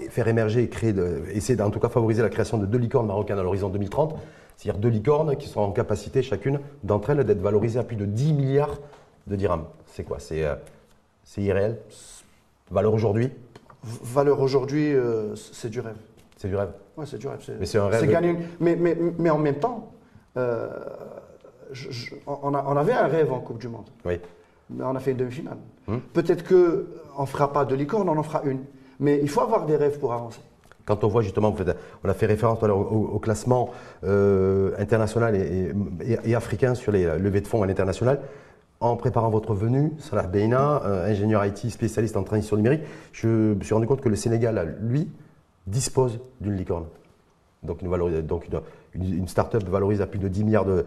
faire 0.08 0.28
émerger 0.28 0.62
et 0.62 0.68
créer, 0.68 0.94
essayer 1.32 1.56
d'en 1.56 1.70
tout 1.70 1.80
cas 1.80 1.88
favoriser 1.88 2.22
la 2.22 2.30
création 2.30 2.58
de 2.58 2.66
deux 2.66 2.78
licornes 2.78 3.08
marocaines 3.08 3.38
à 3.38 3.42
l'horizon 3.42 3.68
2030, 3.68 4.14
c'est-à-dire 4.56 4.80
deux 4.80 4.88
licornes 4.88 5.36
qui 5.36 5.48
sont 5.48 5.60
en 5.60 5.72
capacité 5.72 6.22
chacune 6.22 6.60
d'entre 6.84 7.10
elles 7.10 7.24
d'être 7.24 7.42
valorisées 7.42 7.80
à 7.80 7.84
plus 7.84 7.96
de 7.96 8.06
10 8.06 8.32
milliards 8.34 8.78
de 9.26 9.36
dirhams 9.36 9.64
C'est 9.86 10.04
quoi? 10.04 10.18
C'est 10.20 10.44
euh, 10.44 10.54
c'est 11.24 11.42
irréel? 11.42 11.78
Valeur 12.70 12.94
aujourd'hui? 12.94 13.30
Valeur 13.84 14.40
aujourd'hui, 14.40 14.94
euh, 14.94 15.34
c'est 15.36 15.68
du 15.68 15.80
rêve. 15.80 15.96
C'est 16.36 16.48
du 16.48 16.56
rêve 16.56 16.70
Oui, 16.96 17.06
c'est 17.08 17.18
du 17.18 17.28
rêve. 17.28 17.38
Mais 17.60 17.66
c'est 17.66 17.78
un 17.78 17.88
rêve. 17.88 18.10
Gagner 18.10 18.36
mais, 18.60 18.76
mais, 18.76 18.96
mais, 19.18 19.30
en 19.30 19.38
même 19.38 19.56
temps, 19.56 19.92
euh, 20.36 20.68
on, 22.26 22.54
a, 22.54 22.64
on, 22.66 22.76
avait 22.76 22.92
un 22.94 23.06
rêve 23.06 23.32
en 23.32 23.40
Coupe 23.40 23.58
du 23.58 23.68
Monde. 23.68 23.88
Oui. 24.04 24.20
Mais 24.70 24.84
on 24.84 24.94
a 24.96 25.00
fait 25.00 25.10
une 25.10 25.18
demi-finale. 25.18 25.58
Hmm. 25.86 25.98
Peut-être 26.12 26.48
qu'on 26.48 27.22
ne 27.22 27.26
fera 27.26 27.52
pas 27.52 27.64
de 27.64 27.74
licorne, 27.74 28.08
on 28.08 28.16
en 28.16 28.22
fera 28.22 28.42
une. 28.44 28.64
Mais 29.00 29.20
il 29.22 29.28
faut 29.28 29.42
avoir 29.42 29.66
des 29.66 29.76
rêves 29.76 29.98
pour 29.98 30.14
avancer. 30.14 30.40
Quand 30.86 31.02
on 31.04 31.08
voit 31.08 31.22
justement, 31.22 31.54
on 32.04 32.08
a 32.08 32.14
fait 32.14 32.26
référence 32.26 32.62
au, 32.62 33.18
classement 33.18 33.70
euh, 34.04 34.72
international 34.78 35.34
et, 35.34 35.72
et, 36.24 36.34
africain 36.34 36.74
sur 36.74 36.92
les 36.92 37.18
levées 37.18 37.40
de 37.40 37.46
fonds 37.46 37.62
à 37.62 37.66
l'international, 37.66 38.20
en 38.84 38.96
préparant 38.96 39.30
votre 39.30 39.54
venue, 39.54 39.92
Salah 39.98 40.26
Beina, 40.26 40.82
euh, 40.84 41.10
ingénieur 41.10 41.44
IT 41.44 41.70
spécialiste 41.70 42.18
en 42.18 42.22
transition 42.22 42.56
numérique, 42.56 42.82
je 43.12 43.54
me 43.54 43.62
suis 43.62 43.72
rendu 43.72 43.86
compte 43.86 44.02
que 44.02 44.10
le 44.10 44.16
Sénégal, 44.16 44.76
lui, 44.82 45.08
dispose 45.66 46.20
d'une 46.40 46.54
licorne. 46.54 46.84
Donc 47.62 47.80
une, 47.80 47.90
une, 48.94 49.26
start-up 49.26 49.64
valorise 49.64 50.02
à 50.02 50.06
plus 50.06 50.18
de 50.18 50.28
10 50.28 50.44
milliards 50.44 50.66
de, 50.66 50.84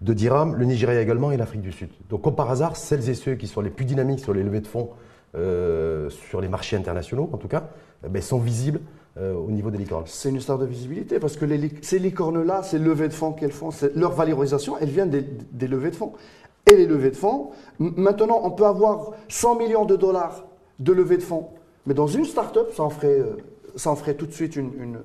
dirhams, 0.00 0.54
le 0.54 0.64
Nigeria 0.64 1.00
également 1.00 1.32
et 1.32 1.36
l'Afrique 1.36 1.62
du 1.62 1.72
Sud. 1.72 1.88
Donc 2.08 2.22
comme 2.22 2.36
par 2.36 2.48
hasard, 2.52 2.76
celles 2.76 3.08
et 3.10 3.14
ceux 3.14 3.34
qui 3.34 3.48
sont 3.48 3.60
les 3.60 3.70
plus 3.70 3.84
dynamiques 3.84 4.20
sur 4.20 4.32
les 4.32 4.44
levées 4.44 4.60
de 4.60 4.68
fonds, 4.68 4.90
euh, 5.34 6.08
sur 6.10 6.40
les 6.40 6.48
marchés 6.48 6.76
internationaux 6.76 7.28
en 7.32 7.36
tout 7.36 7.48
cas, 7.48 7.64
eh 8.06 8.08
ben, 8.08 8.22
sont 8.22 8.38
visibles 8.38 8.80
au 9.16 9.48
niveau 9.48 9.70
des 9.70 9.78
licornes 9.78 10.02
C'est 10.06 10.28
une 10.28 10.36
histoire 10.36 10.58
de 10.58 10.66
visibilité 10.66 11.20
parce 11.20 11.36
que 11.36 11.46
ces 11.82 12.00
licornes-là, 12.00 12.64
ces 12.64 12.80
levées 12.80 13.06
de 13.06 13.12
fonds 13.12 13.30
qu'elles 13.30 13.52
font, 13.52 13.70
leur 13.94 14.10
valorisation, 14.10 14.76
elle 14.80 14.88
vient 14.88 15.06
des, 15.06 15.24
des, 15.52 15.68
levées 15.68 15.92
de 15.92 15.96
fonds. 15.96 16.14
Et 16.70 16.76
les 16.76 16.86
levées 16.86 17.10
de 17.10 17.16
fonds, 17.16 17.50
maintenant, 17.78 18.40
on 18.42 18.50
peut 18.50 18.64
avoir 18.64 19.12
100 19.28 19.56
millions 19.56 19.84
de 19.84 19.96
dollars 19.96 20.44
de 20.78 20.92
levées 20.92 21.18
de 21.18 21.22
fonds, 21.22 21.48
mais 21.86 21.94
dans 21.94 22.06
une 22.06 22.24
start-up, 22.24 22.72
ça 22.74 22.82
en 22.82 22.90
ferait, 22.90 23.22
ça 23.76 23.90
en 23.90 23.96
tout 23.96 24.26
de 24.26 24.32
suite 24.32 24.56
une 24.56 24.98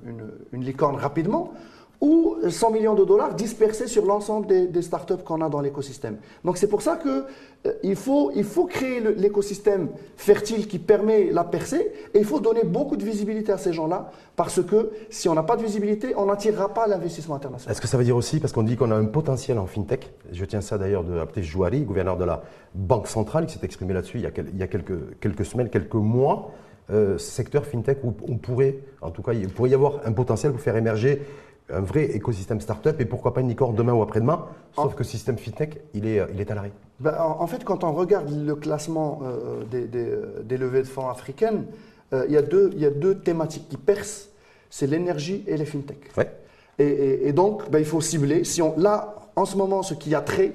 licorne 0.52 0.96
rapidement 0.96 1.52
ou 2.00 2.36
100 2.48 2.70
millions 2.70 2.94
de 2.94 3.04
dollars 3.04 3.34
dispersés 3.34 3.86
sur 3.86 4.06
l'ensemble 4.06 4.46
des, 4.46 4.82
startups 4.82 5.22
qu'on 5.24 5.42
a 5.42 5.50
dans 5.50 5.60
l'écosystème. 5.60 6.16
Donc 6.44 6.56
c'est 6.56 6.66
pour 6.66 6.80
ça 6.80 6.96
qu'il 6.96 7.24
euh, 7.66 7.94
faut, 7.94 8.32
il 8.34 8.44
faut 8.44 8.64
créer 8.64 9.00
l'écosystème 9.00 9.88
fertile 10.16 10.66
qui 10.66 10.78
permet 10.78 11.30
la 11.30 11.44
percée 11.44 11.92
et 12.14 12.18
il 12.18 12.24
faut 12.24 12.40
donner 12.40 12.64
beaucoup 12.64 12.96
de 12.96 13.04
visibilité 13.04 13.52
à 13.52 13.58
ces 13.58 13.74
gens-là 13.74 14.10
parce 14.34 14.62
que 14.62 14.90
si 15.10 15.28
on 15.28 15.34
n'a 15.34 15.42
pas 15.42 15.56
de 15.56 15.62
visibilité, 15.62 16.14
on 16.16 16.26
n'attirera 16.26 16.72
pas 16.72 16.86
l'investissement 16.86 17.34
international. 17.34 17.72
Est-ce 17.72 17.82
que 17.82 17.88
ça 17.88 17.98
veut 17.98 18.04
dire 18.04 18.16
aussi, 18.16 18.40
parce 18.40 18.54
qu'on 18.54 18.62
dit 18.62 18.76
qu'on 18.76 18.90
a 18.90 18.96
un 18.96 19.04
potentiel 19.04 19.58
en 19.58 19.66
fintech, 19.66 20.10
je 20.32 20.44
tiens 20.46 20.62
ça 20.62 20.78
d'ailleurs 20.78 21.04
de 21.04 21.18
Abdel 21.18 21.44
Jouari, 21.44 21.82
gouverneur 21.82 22.16
de 22.16 22.24
la 22.24 22.42
Banque 22.74 23.08
centrale, 23.08 23.44
qui 23.44 23.58
s'est 23.58 23.64
exprimé 23.64 23.92
là-dessus 23.92 24.18
il 24.18 24.22
y 24.22 24.62
a, 24.62 24.66
quelques 24.66 25.44
semaines, 25.44 25.68
quelques 25.68 25.94
mois, 25.94 26.52
euh, 26.90 27.18
secteur 27.18 27.66
fintech 27.66 27.98
où 28.02 28.14
on 28.26 28.36
pourrait, 28.36 28.78
en 29.00 29.10
tout 29.10 29.22
cas, 29.22 29.32
il 29.32 29.48
pourrait 29.48 29.70
y 29.70 29.74
avoir 29.74 30.00
un 30.04 30.12
potentiel 30.12 30.50
pour 30.52 30.60
faire 30.60 30.76
émerger 30.76 31.22
un 31.72 31.80
vrai 31.80 32.04
écosystème 32.04 32.60
startup 32.60 33.00
et 33.00 33.04
pourquoi 33.04 33.34
pas 33.34 33.40
une 33.40 33.48
licorne 33.48 33.74
demain 33.74 33.92
ou 33.92 34.02
après-demain. 34.02 34.46
Sauf 34.74 34.94
que 34.94 34.98
le 34.98 35.04
système 35.04 35.38
fintech, 35.38 35.80
il 35.94 36.06
est, 36.06 36.20
il 36.32 36.40
est 36.40 36.50
à 36.50 36.54
l'arrêt. 36.54 36.72
Ben, 37.00 37.16
en, 37.18 37.46
fait, 37.46 37.64
quand 37.64 37.84
on 37.84 37.92
regarde 37.92 38.30
le 38.30 38.54
classement 38.54 39.20
euh, 39.24 39.64
des, 39.64 39.86
des, 39.86 40.56
levées 40.58 40.82
de 40.82 40.86
fonds 40.86 41.08
africaines, 41.08 41.64
euh, 42.12 42.24
il, 42.28 42.34
y 42.34 42.36
a 42.36 42.42
deux, 42.42 42.70
il 42.74 42.80
y 42.80 42.86
a 42.86 42.90
deux 42.90 43.18
thématiques 43.18 43.68
qui 43.68 43.76
percent 43.76 44.30
c'est 44.70 44.86
l'énergie 44.86 45.44
et 45.46 45.56
les 45.56 45.64
fintech. 45.64 46.16
Ouais. 46.16 46.30
Et, 46.78 47.28
et, 47.28 47.32
donc, 47.32 47.68
ben, 47.70 47.80
il 47.80 47.84
faut 47.84 48.00
cibler. 48.00 48.44
Si 48.44 48.62
on, 48.62 48.78
là, 48.78 49.16
en 49.36 49.44
ce 49.44 49.56
moment, 49.56 49.82
ce 49.82 49.94
qui 49.94 50.14
a 50.14 50.20
trait 50.20 50.52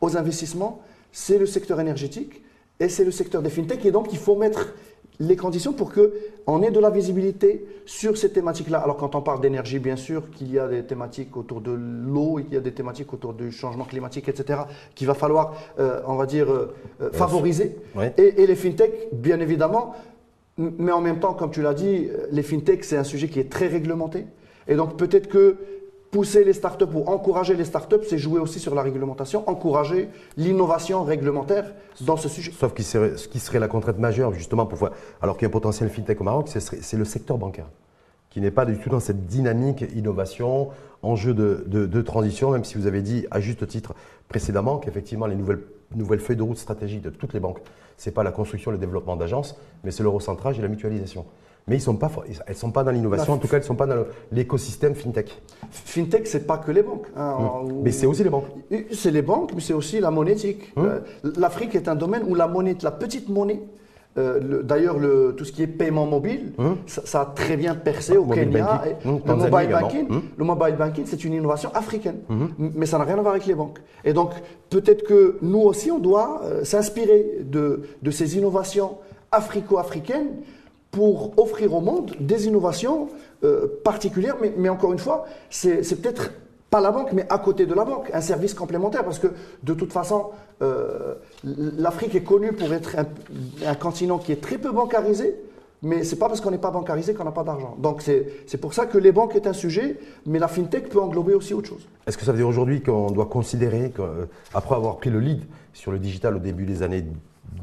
aux 0.00 0.16
investissements, 0.16 0.82
c'est 1.12 1.38
le 1.38 1.46
secteur 1.46 1.78
énergétique 1.78 2.42
et 2.80 2.88
c'est 2.88 3.04
le 3.04 3.10
secteur 3.10 3.42
des 3.42 3.50
fintech. 3.50 3.84
Et 3.84 3.92
donc, 3.92 4.12
il 4.12 4.18
faut 4.18 4.34
mettre 4.34 4.74
les 5.20 5.36
conditions 5.36 5.72
pour 5.72 5.92
qu'on 5.92 6.62
ait 6.62 6.70
de 6.70 6.80
la 6.80 6.90
visibilité 6.90 7.66
sur 7.86 8.16
ces 8.16 8.32
thématiques-là. 8.32 8.78
Alors 8.78 8.96
quand 8.96 9.14
on 9.14 9.22
parle 9.22 9.40
d'énergie, 9.40 9.78
bien 9.78 9.96
sûr 9.96 10.30
qu'il 10.30 10.52
y 10.52 10.58
a 10.58 10.66
des 10.66 10.84
thématiques 10.84 11.36
autour 11.36 11.60
de 11.60 11.70
l'eau 11.70 12.38
qu'il 12.44 12.54
y 12.54 12.56
a 12.56 12.60
des 12.60 12.72
thématiques 12.72 13.12
autour 13.12 13.34
du 13.34 13.52
changement 13.52 13.84
climatique, 13.84 14.28
etc., 14.28 14.60
qu'il 14.94 15.06
va 15.06 15.14
falloir, 15.14 15.54
euh, 15.78 16.00
on 16.06 16.16
va 16.16 16.26
dire, 16.26 16.50
euh, 16.50 16.74
euh, 17.00 17.12
favoriser. 17.12 17.76
Et, 18.16 18.42
et, 18.42 18.46
les 18.46 18.56
fintech, 18.56 19.08
bien 19.12 19.40
évidemment, 19.40 19.94
mais 20.58 20.92
en 20.92 21.00
même 21.00 21.20
temps, 21.20 21.34
comme 21.34 21.50
tu 21.50 21.62
l'as 21.62 21.74
dit, 21.74 22.08
les 22.30 22.42
fintech, 22.42 22.84
c'est 22.84 22.96
un 22.96 23.04
sujet 23.04 23.28
qui 23.28 23.40
est 23.40 23.50
très 23.50 23.66
réglementé. 23.66 24.26
Et 24.66 24.76
donc 24.76 24.96
peut-être 24.96 25.28
que 25.28 25.56
pousser 26.14 26.44
les 26.44 26.52
startups 26.52 26.94
ou 26.94 27.02
encourager 27.08 27.56
les 27.56 27.64
startups, 27.64 28.04
c'est 28.08 28.18
jouer 28.18 28.38
aussi 28.38 28.60
sur 28.60 28.72
la 28.76 28.82
réglementation, 28.82 29.42
encourager 29.50 30.08
l'innovation 30.36 31.02
réglementaire 31.02 31.74
dans 32.02 32.16
ce 32.16 32.28
sujet. 32.28 32.52
Sauf 32.56 32.72
que 32.72 32.84
ce 32.84 33.26
qui 33.26 33.40
serait 33.40 33.58
la 33.58 33.66
contrainte 33.66 33.98
majeure, 33.98 34.32
justement, 34.32 34.64
pour 34.64 34.90
alors 35.20 35.36
qu'il 35.36 35.42
y 35.42 35.46
a 35.46 35.48
un 35.48 35.50
potentiel 35.50 35.90
fintech 35.90 36.20
au 36.20 36.22
Maroc, 36.22 36.48
c'est 36.48 36.96
le 36.96 37.04
secteur 37.04 37.36
bancaire, 37.36 37.66
qui 38.30 38.40
n'est 38.40 38.52
pas 38.52 38.64
du 38.64 38.78
tout 38.78 38.90
dans 38.90 39.00
cette 39.00 39.26
dynamique 39.26 39.84
innovation, 39.96 40.68
enjeu 41.02 41.34
de, 41.34 41.64
de, 41.66 42.02
transition, 42.02 42.52
même 42.52 42.62
si 42.62 42.78
vous 42.78 42.86
avez 42.86 43.02
dit 43.02 43.26
à 43.32 43.40
juste 43.40 43.66
titre 43.66 43.92
précédemment 44.28 44.78
qu'effectivement 44.78 45.26
les 45.26 45.34
nouvelles, 45.34 45.62
nouvelles 45.96 46.20
feuilles 46.20 46.36
de 46.36 46.44
route 46.44 46.58
stratégiques 46.58 47.02
de 47.02 47.10
toutes 47.10 47.32
les 47.32 47.40
banques, 47.40 47.58
ce 47.96 48.08
n'est 48.08 48.14
pas 48.14 48.22
la 48.22 48.32
construction 48.32 48.70
et 48.70 48.74
le 48.74 48.78
développement 48.78 49.16
d'agences, 49.16 49.56
mais 49.82 49.90
c'est 49.90 50.02
le 50.02 50.08
recentrage 50.08 50.58
et 50.58 50.62
la 50.62 50.68
mutualisation 50.68 51.24
mais 51.66 51.76
ils 51.76 51.80
sont 51.80 51.96
pas, 51.96 52.10
elles 52.26 52.34
ne 52.48 52.54
sont 52.54 52.70
pas 52.70 52.84
dans 52.84 52.90
l'innovation, 52.90 53.32
en 53.32 53.38
tout 53.38 53.48
cas 53.48 53.56
elles 53.56 53.62
ne 53.62 53.66
sont 53.66 53.74
pas 53.74 53.86
dans 53.86 54.04
l'écosystème 54.32 54.94
FinTech. 54.94 55.40
FinTech, 55.70 56.26
ce 56.26 56.36
n'est 56.36 56.44
pas 56.44 56.58
que 56.58 56.70
les 56.70 56.82
banques. 56.82 57.06
Hein, 57.16 57.62
Mais 57.82 57.90
c'est 57.90 58.06
aussi 58.06 58.22
les 58.22 58.30
banques. 58.30 58.48
C'est 58.92 59.10
les 59.10 59.22
banques, 59.22 59.52
mais 59.54 59.60
c'est 59.60 59.72
aussi 59.72 60.00
la 60.00 60.10
monétique. 60.10 60.72
Hum. 60.76 60.84
Euh, 60.86 61.00
L'Afrique 61.36 61.74
est 61.74 61.88
un 61.88 61.94
domaine 61.94 62.24
où 62.28 62.34
la 62.34 62.46
monnaie, 62.48 62.76
la 62.82 62.90
petite 62.90 63.30
monnaie, 63.30 63.62
euh, 64.16 64.62
D'ailleurs, 64.62 64.96
tout 65.36 65.44
ce 65.44 65.52
qui 65.52 65.62
est 65.62 65.66
paiement 65.66 66.06
mobile, 66.06 66.52
hum. 66.58 66.76
ça, 66.86 67.22
a 67.22 67.26
très 67.26 67.56
bien 67.56 67.74
percé 67.74 68.16
au 68.16 68.26
Kenya. 68.26 68.82
Hum, 69.04 69.20
le, 69.26 69.34
mobile 69.34 69.68
banking, 69.70 70.08
le 70.36 70.44
mobile 70.44 70.76
banking, 70.76 71.04
c'est 71.06 71.24
une 71.24 71.34
innovation 71.34 71.70
africaine, 71.74 72.20
mais 72.58 72.86
ça 72.86 72.98
n'a 72.98 73.04
rien 73.04 73.18
à 73.18 73.22
voir 73.22 73.34
avec 73.34 73.46
les 73.46 73.54
banques. 73.54 73.80
Et 74.04 74.12
donc, 74.12 74.30
peut-être 74.70 75.04
que 75.04 75.38
nous 75.42 75.60
aussi, 75.60 75.90
on 75.90 75.98
doit 75.98 76.42
euh, 76.44 76.64
s'inspirer 76.64 77.40
de, 77.42 77.82
de, 78.02 78.10
ces 78.10 78.36
innovations 78.36 78.98
africo-africaines 79.32 80.28
pour 80.90 81.32
offrir 81.38 81.74
au 81.74 81.80
monde 81.80 82.12
des 82.20 82.46
innovations 82.46 83.08
euh, 83.42 83.66
particulières, 83.82 84.36
mais, 84.56 84.68
encore 84.68 84.92
une 84.92 84.98
fois, 84.98 85.26
c'est 85.50 86.00
peut-être 86.00 86.30
pas 86.74 86.80
la 86.80 86.90
banque, 86.90 87.12
mais 87.12 87.24
à 87.30 87.38
côté 87.38 87.66
de 87.66 87.74
la 87.74 87.84
banque, 87.84 88.10
un 88.12 88.20
service 88.20 88.52
complémentaire, 88.52 89.04
parce 89.04 89.20
que 89.20 89.28
de 89.62 89.74
toute 89.74 89.92
façon, 89.92 90.30
euh, 90.60 91.14
l'Afrique 91.44 92.16
est 92.16 92.24
connue 92.24 92.52
pour 92.52 92.72
être 92.72 92.96
un, 93.64 93.74
continent 93.76 94.18
qui 94.18 94.32
est 94.32 94.40
très 94.40 94.58
peu 94.58 94.72
bancarisé, 94.72 95.36
mais 95.82 96.02
ce 96.02 96.14
n'est 96.14 96.18
pas 96.18 96.26
parce 96.26 96.40
qu'on 96.40 96.50
n'est 96.50 96.58
pas 96.58 96.72
bancarisé 96.72 97.14
qu'on 97.14 97.22
n'a 97.22 97.30
pas 97.30 97.44
d'argent. 97.44 97.76
Donc 97.78 98.02
c'est 98.02 98.60
pour 98.60 98.74
ça 98.74 98.86
que 98.86 98.98
les 98.98 99.12
banques 99.12 99.36
est 99.36 99.46
un 99.46 99.52
sujet, 99.52 100.00
mais 100.26 100.40
la 100.40 100.48
fintech 100.48 100.88
peut 100.88 101.00
englober 101.00 101.34
aussi 101.34 101.54
autre 101.54 101.68
chose. 101.68 101.86
Est-ce 102.08 102.18
que 102.18 102.24
ça 102.24 102.32
veut 102.32 102.38
dire 102.38 102.48
aujourd'hui 102.48 102.82
qu'on 102.82 103.12
doit 103.12 103.26
considérer 103.26 103.92
qu'après 103.96 104.74
avoir 104.74 104.96
pris 104.96 105.10
le 105.10 105.20
lead 105.20 105.44
sur 105.74 105.92
le 105.92 106.00
digital 106.00 106.34
au 106.34 106.40
début 106.40 106.64
des 106.64 106.82
années 106.82 107.04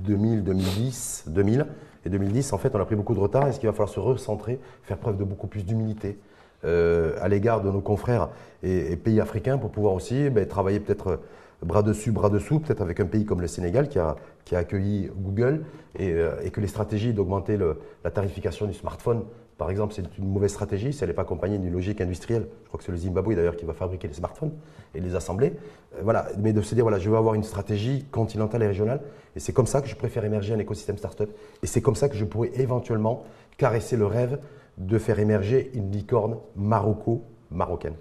2000, 0.05 0.41
2010, 0.45 1.25
2000, 1.27 1.65
et 2.05 2.09
2010, 2.09 2.53
en 2.53 2.57
fait, 2.57 2.73
on 2.73 2.79
a 2.79 2.85
pris 2.85 2.95
beaucoup 2.95 3.13
de 3.13 3.19
retard. 3.19 3.45
Est-ce 3.45 3.59
qu'il 3.59 3.67
va 3.67 3.73
falloir 3.73 3.89
se 3.89 3.99
recentrer, 3.99 4.57
faire 4.83 4.97
preuve 4.97 5.17
de 5.17 5.25
beaucoup 5.25 5.47
plus 5.47 5.65
d'humilité 5.65 6.17
euh, 6.65 7.15
à 7.21 7.27
l'égard 7.27 7.61
de 7.61 7.71
nos 7.71 7.81
confrères 7.81 8.29
et, 8.63 8.95
pays 8.95 9.19
africains 9.19 9.57
pour 9.57 9.71
pouvoir 9.71 9.93
aussi 9.93 10.29
ben, 10.29 10.47
travailler 10.47 10.79
peut-être 10.79 11.07
euh, 11.07 11.17
bras 11.63 11.83
dessus, 11.83 12.11
bras 12.11 12.29
dessous, 12.29 12.59
peut-être 12.59 12.81
avec 12.81 12.99
un 12.99 13.05
pays 13.05 13.25
comme 13.25 13.41
le 13.41 13.47
Sénégal 13.47 13.89
qui 13.89 13.99
a, 13.99 14.15
accueilli 14.51 15.09
Google 15.15 15.63
et, 15.97 16.11
euh, 16.11 16.31
et, 16.43 16.51
que 16.51 16.59
les 16.59 16.67
stratégies 16.67 17.13
d'augmenter 17.13 17.57
la 18.03 18.11
tarification 18.11 18.65
du 18.67 18.73
smartphone 18.73 19.23
par 19.61 19.69
exemple, 19.69 19.93
c'est 19.93 20.01
une 20.17 20.27
mauvaise 20.27 20.49
stratégie 20.49 20.91
si 20.91 21.03
elle 21.03 21.11
n'est 21.11 21.13
pas 21.13 21.21
accompagnée 21.21 21.59
d'une 21.59 21.71
logique 21.71 22.01
industrielle. 22.01 22.47
Je 22.63 22.67
crois 22.69 22.79
que 22.79 22.83
c'est 22.83 22.91
le 22.91 22.97
Zimbabwe 22.97 23.35
d'ailleurs 23.35 23.55
qui 23.55 23.65
va 23.65 23.73
fabriquer 23.73 24.07
les 24.07 24.15
smartphones 24.15 24.53
et 24.95 24.99
les 24.99 25.13
assembler. 25.13 25.53
Voilà, 26.01 26.29
mais 26.39 26.51
de 26.51 26.61
se 26.63 26.73
dire 26.73 26.83
voilà, 26.83 26.97
je 26.97 27.07
veux 27.07 27.15
avoir 27.15 27.35
une 27.35 27.43
stratégie 27.43 28.05
continentale 28.09 28.63
et 28.63 28.67
régionale. 28.67 29.01
Et 29.35 29.39
c'est 29.39 29.53
comme 29.53 29.67
ça 29.67 29.81
que 29.81 29.87
je 29.87 29.95
préfère 29.95 30.25
émerger 30.25 30.55
un 30.55 30.57
écosystème 30.57 30.97
startup. 30.97 31.29
Et 31.61 31.67
c'est 31.67 31.79
comme 31.79 31.93
ça 31.93 32.09
que 32.09 32.15
je 32.15 32.25
pourrais 32.25 32.49
éventuellement 32.55 33.23
caresser 33.59 33.97
le 33.97 34.07
rêve 34.07 34.39
de 34.87 34.97
faire 34.97 35.19
émerger 35.19 35.71
une 35.73 35.91
licorne 35.91 36.37
maroco-marocaine. 36.55 37.95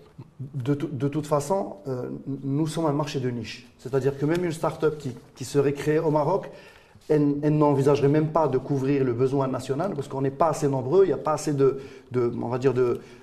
De, 0.55 0.75
toute 0.75 1.27
façon, 1.27 1.77
euh, 1.87 2.11
nous 2.43 2.67
sommes 2.67 2.87
un 2.87 2.93
marché 2.93 3.21
de 3.21 3.31
niche. 3.31 3.67
C'est-à-dire 3.79 4.19
que 4.19 4.25
même 4.25 4.45
une 4.45 4.53
startup 4.53 4.97
qui, 4.99 5.15
qui 5.35 5.45
serait 5.45 5.75
créée 5.75 5.99
au 5.99 6.11
Maroc, 6.11 6.51
elle, 7.11 7.59
n'envisagerait 7.59 8.09
même 8.09 8.29
pas 8.29 8.47
de 8.49 8.57
couvrir 8.57 9.05
le 9.05 9.13
besoin 9.13 9.49
national 9.49 9.93
parce 9.95 10.09
qu'on 10.09 10.23
n'est 10.23 10.31
pas 10.31 10.49
assez 10.49 10.69
nombreux, 10.69 11.05
il 11.05 11.09
n'y 11.09 11.13
a 11.13 11.19
pas 11.19 11.33
assez 11.33 11.53
de, 11.53 11.81
va 12.13 12.59
dire 12.59 12.73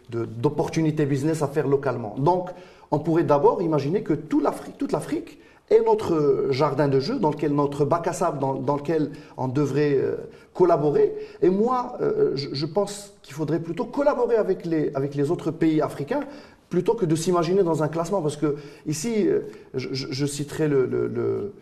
d'opportunités 0.09 1.05
business 1.05 1.41
à 1.41 1.47
faire 1.47 1.67
localement. 1.67 2.15
Donc, 2.17 2.49
on 2.91 2.99
pourrait 2.99 3.23
d'abord 3.23 3.61
imaginer 3.61 4.03
que 4.03 4.13
toute 4.13 4.43
l'Afrique 4.91 5.39
est 5.69 5.81
notre 5.81 6.47
jardin 6.51 6.87
de 6.87 6.99
jeu 6.99 7.19
dans 7.19 7.31
lequel 7.31 7.53
notre 7.53 7.85
bac 7.85 8.07
à 8.07 8.13
sable, 8.13 8.39
dans, 8.39 8.75
lequel 8.75 9.11
on 9.35 9.47
devrait 9.47 9.97
euh, 9.97 10.15
collaborer. 10.53 11.13
Et 11.41 11.49
moi, 11.49 11.97
euh, 12.01 12.31
je, 12.35 12.65
pense 12.65 13.13
qu'il 13.21 13.33
faudrait 13.33 13.59
plutôt 13.59 13.85
collaborer 13.85 14.35
avec 14.37 14.65
les, 14.65 15.31
autres 15.31 15.51
pays 15.51 15.81
africains 15.81 16.21
plutôt 16.69 16.95
que 16.95 17.05
de 17.05 17.15
s'imaginer 17.15 17.63
dans 17.63 17.83
un 17.83 17.87
classement. 17.87 18.21
Parce 18.21 18.37
que 18.37 18.55
ici, 18.85 19.27
euh, 19.27 19.41
je, 19.73 20.25
citerai 20.25 20.67
le 20.67 21.53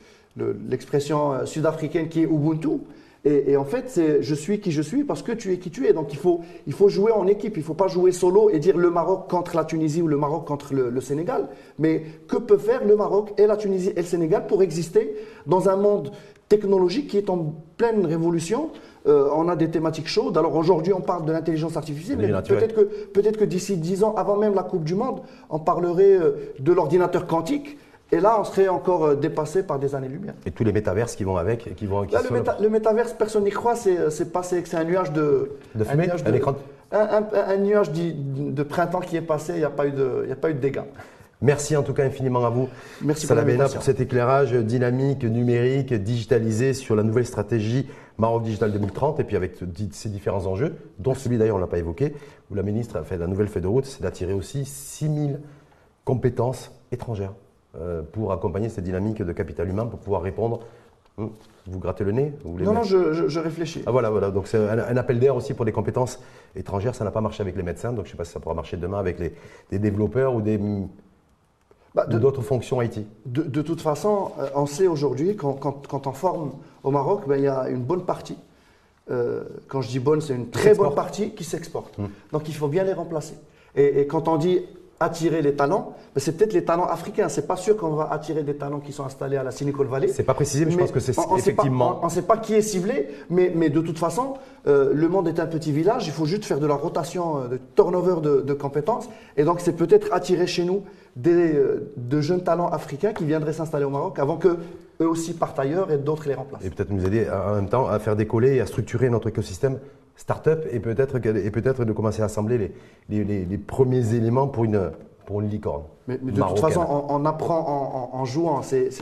l'expression 0.69 1.45
sud-africaine 1.45 2.09
qui 2.09 2.21
est 2.21 2.25
Ubuntu. 2.25 2.81
Et, 3.25 3.57
en 3.57 3.65
fait, 3.65 3.85
c'est 3.87 4.21
je 4.21 4.35
suis 4.35 4.59
qui 4.59 4.71
je 4.71 4.83
suis 4.83 5.03
parce 5.03 5.23
que 5.23 5.31
tu 5.31 5.51
es 5.51 5.57
qui 5.57 5.71
tu 5.71 5.87
es. 5.87 5.93
Donc 5.93 6.13
il 6.13 6.19
faut, 6.19 6.41
il 6.67 6.73
faut 6.73 6.89
jouer 6.89 7.11
en 7.11 7.25
équipe. 7.25 7.57
Il 7.57 7.61
ne 7.61 7.65
faut 7.65 7.73
pas 7.73 7.87
jouer 7.87 8.11
solo 8.11 8.51
et 8.51 8.59
dire 8.59 8.77
le 8.77 8.91
Maroc 8.91 9.27
contre 9.27 9.55
la 9.55 9.65
Tunisie 9.65 10.03
ou 10.03 10.07
le 10.07 10.17
Maroc 10.17 10.45
contre 10.45 10.75
le, 10.75 11.01
Sénégal. 11.01 11.47
Mais 11.79 12.03
que 12.27 12.37
peut 12.37 12.59
faire 12.59 12.85
le 12.85 12.95
Maroc 12.95 13.33
et 13.39 13.47
la 13.47 13.57
Tunisie 13.57 13.89
et 13.95 14.01
le 14.01 14.03
Sénégal 14.03 14.45
pour 14.45 14.61
exister 14.61 15.15
dans 15.47 15.69
un 15.69 15.75
monde 15.75 16.11
technologique 16.49 17.07
qui 17.07 17.17
est 17.17 17.31
en 17.31 17.55
pleine 17.77 18.05
révolution? 18.05 18.69
Euh, 19.07 19.29
on 19.35 19.49
a 19.49 19.55
des 19.55 19.71
thématiques 19.71 20.07
chaudes. 20.07 20.37
Alors 20.37 20.55
aujourd'hui, 20.55 20.93
on 20.93 21.01
parle 21.01 21.25
de 21.25 21.31
l'intelligence 21.31 21.77
artificielle, 21.77 22.19
mais 22.19 22.27
peut-être 22.27 22.75
que, 22.75 22.81
peut 22.81 23.21
que 23.23 23.45
d'ici 23.45 23.77
10 23.77 24.03
ans, 24.03 24.13
avant 24.15 24.37
même 24.37 24.53
la 24.53 24.63
Coupe 24.63 24.83
du 24.83 24.93
Monde, 24.93 25.21
on 25.49 25.57
parlerait 25.57 26.13
euh, 26.13 26.53
de 26.59 26.71
l'ordinateur 26.71 27.25
quantique 27.25 27.77
et 28.11 28.19
là, 28.19 28.39
on 28.39 28.43
serait 28.43 28.67
encore 28.67 29.03
euh, 29.05 29.15
dépassé 29.15 29.63
par 29.63 29.79
des 29.79 29.95
années-lumière. 29.95 30.35
Et 30.45 30.51
tous 30.51 30.63
les 30.63 30.71
métaverses 30.71 31.15
qui 31.15 31.23
vont 31.23 31.37
avec 31.37 31.67
et 31.67 31.71
qui 31.71 31.87
vont. 31.87 32.03
là, 32.03 32.21
le, 32.59 32.69
métaverse, 32.69 33.13
personne 33.13 33.43
n'y 33.43 33.49
croit. 33.49 33.75
C'est 33.75 33.97
euh, 33.97 34.25
passé. 34.31 34.61
C'est 34.65 34.77
un 34.77 34.83
nuage 34.83 35.11
de. 35.11 35.51
De 35.73 35.83
fumée. 35.83 36.03
Un, 36.03 36.07
nuage 36.07 36.23
de, 36.23 36.41
un, 36.91 37.23
un, 37.33 37.57
nuage 37.57 37.91
de, 37.91 38.63
printemps 38.63 38.99
qui 38.99 39.17
est 39.17 39.21
passé. 39.21 39.53
Il 39.53 39.59
n'y 39.59 39.65
a 39.65 39.71
pas 39.71 39.87
eu 39.87 39.91
de, 39.91 40.27
a 40.31 40.35
pas 40.35 40.51
eu 40.51 40.53
de 40.53 40.59
dégâts. 40.59 40.83
Merci 41.41 41.75
en 41.75 41.83
tout 41.83 41.93
cas 41.93 42.05
infiniment 42.05 42.45
à 42.45 42.49
vous, 42.49 42.69
Merci 43.01 43.27
Salah 43.27 43.43
pour 43.67 43.83
cet 43.83 43.99
éclairage 43.99 44.53
dynamique, 44.53 45.25
numérique, 45.25 45.93
digitalisé 45.93 46.73
sur 46.73 46.95
la 46.95 47.03
nouvelle 47.03 47.25
stratégie 47.25 47.87
Maroc 48.17 48.43
Digital 48.43 48.71
2030 48.71 49.19
et 49.19 49.25
puis 49.25 49.35
avec 49.35 49.57
ces 49.91 50.09
différents 50.09 50.45
enjeux, 50.45 50.75
dont 50.97 51.13
celui 51.13 51.37
d'ailleurs 51.37 51.57
on 51.57 51.59
ne 51.59 51.65
l'a 51.65 51.69
pas 51.69 51.77
évoqué, 51.77 52.15
où 52.49 52.55
la 52.55 52.63
ministre 52.63 52.95
a 52.95 53.03
fait 53.03 53.17
la 53.17 53.27
nouvelle 53.27 53.49
feuille 53.49 53.63
de 53.63 53.67
route, 53.67 53.85
c'est 53.85 54.01
d'attirer 54.01 54.31
aussi 54.31 54.63
6000 54.63 55.41
compétences 56.05 56.71
étrangères 56.93 57.33
pour 58.11 58.31
accompagner 58.31 58.69
cette 58.69 58.83
dynamique 58.83 59.21
de 59.21 59.31
capital 59.33 59.67
humain, 59.69 59.85
pour 59.85 59.99
pouvoir 59.99 60.21
répondre. 60.21 60.59
Hum, 61.17 61.29
Vous 61.67 61.79
grattez 61.79 62.03
le 62.03 62.11
nez 62.11 62.33
vous 62.43 62.59
Non, 62.59 62.73
non, 62.73 62.83
je, 62.83 63.13
je- 63.13 63.27
je 63.29 63.39
réfléchis. 63.39 63.81
Ah 63.87 63.91
voilà, 63.91 64.09
voilà. 64.09 64.31
Donc 64.31 64.47
c'est 64.47 64.57
un, 64.57 64.77
un 64.79 64.97
appel 64.97 65.17
d'air 65.19 65.35
aussi 65.35 65.53
pour 65.53 65.63
des 65.65 65.71
compétences 65.71 66.19
étrangères. 66.55 66.93
Ça 66.93 67.03
n'a 67.05 67.11
pas 67.11 67.21
marché 67.21 67.41
avec 67.41 67.55
les 67.55 67.63
médecins, 67.63 67.93
donc 67.93 68.05
je 68.05 68.09
ne 68.09 68.11
sais 68.11 68.17
pas 68.17 68.25
si 68.25 68.33
ça 68.33 68.39
pourra 68.41 68.53
marcher 68.53 68.75
demain 68.77 68.99
avec 68.99 69.17
les, 69.19 69.33
des 69.71 69.79
développeurs 69.79 70.35
ou 70.35 70.41
des 70.41 70.59
Bah, 71.95 72.05
d'autres 72.05 72.41
fonctions 72.41 72.81
IT. 72.81 73.05
de- 73.25 73.43
de 73.43 73.61
toute 73.61 73.79
façon, 73.81 74.31
euh, 74.39 74.49
on 74.55 74.65
sait 74.65 74.87
aujourd'hui, 74.87 75.37
quand, 75.37 75.53
quand- 75.53 75.87
quand 75.87 76.07
on 76.07 76.11
forme 76.11 76.51
au 76.83 76.91
Maroc, 76.91 77.21
ben, 77.27 77.37
il 77.37 77.43
y 77.43 77.47
a 77.47 77.69
une 77.69 77.81
bonne 77.83 78.03
partie. 78.05 78.37
euh, 79.11 79.43
quand 79.67 79.81
je 79.81 79.89
dis 79.89 79.99
bonne, 79.99 80.19
c'est 80.19 80.33
une 80.33 80.49
très 80.49 80.73
bonne 80.73 80.93
partie 80.95 81.29
qui 81.35 81.43
s'exporte. 81.43 81.95
Hmm. 81.99 82.07
Donc 82.33 82.49
il 82.49 82.55
faut 82.55 82.67
bien 82.67 82.83
les 82.83 82.91
remplacer. 82.93 83.35
Et, 83.75 84.01
et 84.01 84.07
quand 84.07 84.27
on 84.27 84.35
dit 84.37 84.61
attirer 84.99 85.41
les 85.41 85.53
talents, 85.55 85.93
ben, 86.13 86.21
c'est 86.21 86.37
peut-être 86.37 86.53
les 86.53 86.63
talents 86.63 86.85
africains. 86.85 87.27
C'est 87.27 87.47
pas 87.47 87.57
sûr 87.57 87.75
qu'on 87.75 87.95
va 87.95 88.09
attirer 88.11 88.43
des 88.43 88.55
talents 88.55 88.79
qui 88.79 88.93
sont 88.93 89.03
installés 89.03 89.37
à 89.37 89.43
la 89.43 89.51
Silicon 89.51 89.83
Valley. 89.83 90.07
C'est 90.07 90.23
pas 90.23 90.33
précisé, 90.33 90.65
mais, 90.65 90.71
je 90.71 90.77
pense 90.77 90.91
que 90.91 90.99
c'est 90.99 91.13
pas- 91.13 91.25
effectivement. 91.37 91.99
on 92.01 92.05
ne 92.05 92.11
sait 92.11 92.21
pas 92.21 92.37
qui 92.37 92.53
est 92.53 92.61
ciblé, 92.61 93.09
mais, 93.29 93.51
mais 93.53 93.69
de 93.69 93.81
toute 93.81 93.99
façon, 93.99 94.35
euh, 94.67 94.91
le 94.93 95.07
monde 95.09 95.27
est 95.27 95.39
un 95.39 95.47
petit 95.47 95.71
village. 95.71 96.07
Il 96.07 96.13
faut 96.13 96.25
juste 96.25 96.45
faire 96.45 96.59
de 96.59 96.67
la 96.67 96.75
rotation, 96.75 97.39
euh, 97.39 97.47
de 97.49 97.59
turnover 97.75 98.21
de, 98.21 98.41
de 98.41 98.53
compétences. 98.53 99.09
Et 99.35 99.43
donc, 99.43 99.59
c'est 99.59 99.73
peut-être 99.75 100.13
attirer 100.13 100.47
chez 100.47 100.63
nous 100.63 100.83
des, 101.17 101.53
euh, 101.55 101.91
de 101.97 102.21
jeunes 102.21 102.43
talents 102.43 102.69
africains 102.69 103.11
qui 103.13 103.25
viendraient 103.25 103.53
s'installer 103.53 103.85
au 103.85 103.89
Maroc 103.89 104.17
avant 104.19 104.37
que 104.37 104.57
eux 105.01 105.07
aussi 105.09 105.33
partent 105.33 105.59
ailleurs 105.59 105.91
et 105.91 105.97
d'autres 105.97 106.27
les 106.27 106.35
remplacent. 106.35 106.63
Et 106.63 106.69
peut-être 106.69 106.89
nous 106.91 107.05
aider 107.05 107.27
en 107.29 107.55
même 107.55 107.67
temps 107.67 107.87
à 107.87 107.99
faire 107.99 108.15
décoller 108.15 108.55
et 108.55 108.61
à 108.61 108.65
structurer 108.65 109.09
notre 109.09 109.27
écosystème 109.27 109.77
start-up 110.15 110.65
et 110.71 110.79
peut-être 110.79 111.19
peut-être 111.19 111.85
de 111.85 111.91
commencer 111.93 112.21
à 112.21 112.25
assembler 112.25 112.57
les, 112.57 112.73
les- 113.09 113.23
les- 113.23 113.45
les 113.45 113.57
premiers 113.57 114.13
éléments 114.13 114.47
pour 114.47 114.63
une, 114.65 114.91
pour 115.25 115.41
une 115.41 115.49
licorne. 115.49 115.83
Mais, 116.07 116.19
mais 116.21 116.31
de 116.31 116.41
toute 116.41 116.59
façon, 116.59 116.85
on, 116.87 117.05
on 117.15 117.25
apprend 117.25 117.59
en, 117.59 118.17
en- 118.17 118.19
en 118.21 118.25
jouant. 118.25 118.61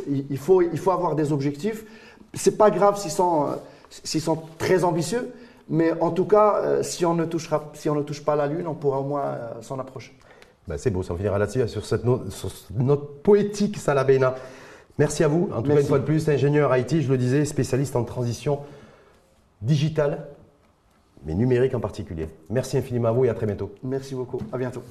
Il, 0.10 0.26
il 0.30 0.38
faut, 0.38 0.62
il 0.62 0.78
faut 0.78 0.92
avoir 0.92 1.16
des 1.16 1.32
objectifs. 1.32 1.86
C'est 2.34 2.58
pas 2.58 2.72
grave 2.72 2.98
s'ils 2.98 3.12
sont, 3.12 3.46
euh, 3.48 4.20
sont 4.20 4.40
très 4.58 4.84
ambitieux, 4.84 5.32
mais 5.70 5.92
en 6.02 6.10
tout 6.12 6.26
cas, 6.26 6.56
euh, 6.64 6.84
si 6.84 7.06
on 7.06 7.14
ne 7.14 7.26
touchera, 7.26 7.70
si 7.74 7.90
on 7.90 7.96
ne 7.96 8.02
touche 8.02 8.24
pas 8.26 8.36
la 8.36 8.48
lune, 8.48 8.66
on 8.68 8.74
pourra 8.74 9.00
au 9.00 9.04
moins 9.04 9.24
euh, 9.26 9.62
s'en 9.62 9.78
approcher. 9.80 10.14
Ben, 10.68 10.78
c'est 10.78 10.90
beau, 10.92 11.04
ça 11.04 11.14
on 11.14 11.18
finira 11.18 11.38
là-dessus, 11.38 11.68
sur 11.68 11.86
cette 11.86 12.06
note, 12.06 12.32
sur 12.32 12.50
cette 12.50 12.78
note 12.80 13.22
poétique, 13.22 13.78
Salah 13.78 14.04
Beina. 14.06 14.34
Merci 14.98 15.24
à 15.24 15.28
vous. 15.28 15.50
En 15.54 15.62
tout 15.62 15.70
cas, 15.70 15.80
une 15.80 15.86
fois 15.86 16.00
de 16.00 16.06
plus, 16.06 16.28
ingénieur 16.30 16.76
IT, 16.78 17.02
je 17.02 17.10
le 17.10 17.18
disais, 17.18 17.44
spécialiste 17.46 17.96
en 17.96 18.04
transition 18.04 18.60
digitale, 19.62 20.26
mais 21.26 21.36
numérique 21.36 21.74
en 21.76 21.80
particulier. 21.80 22.28
Merci 22.50 22.78
infiniment 22.78 23.10
à 23.10 23.12
vous 23.12 23.26
et 23.26 23.30
à 23.30 23.34
très 23.34 23.46
bientôt. 23.46 23.72
Merci 23.84 24.16
beaucoup. 24.16 24.40
À 24.52 24.58
bientôt. 24.58 24.84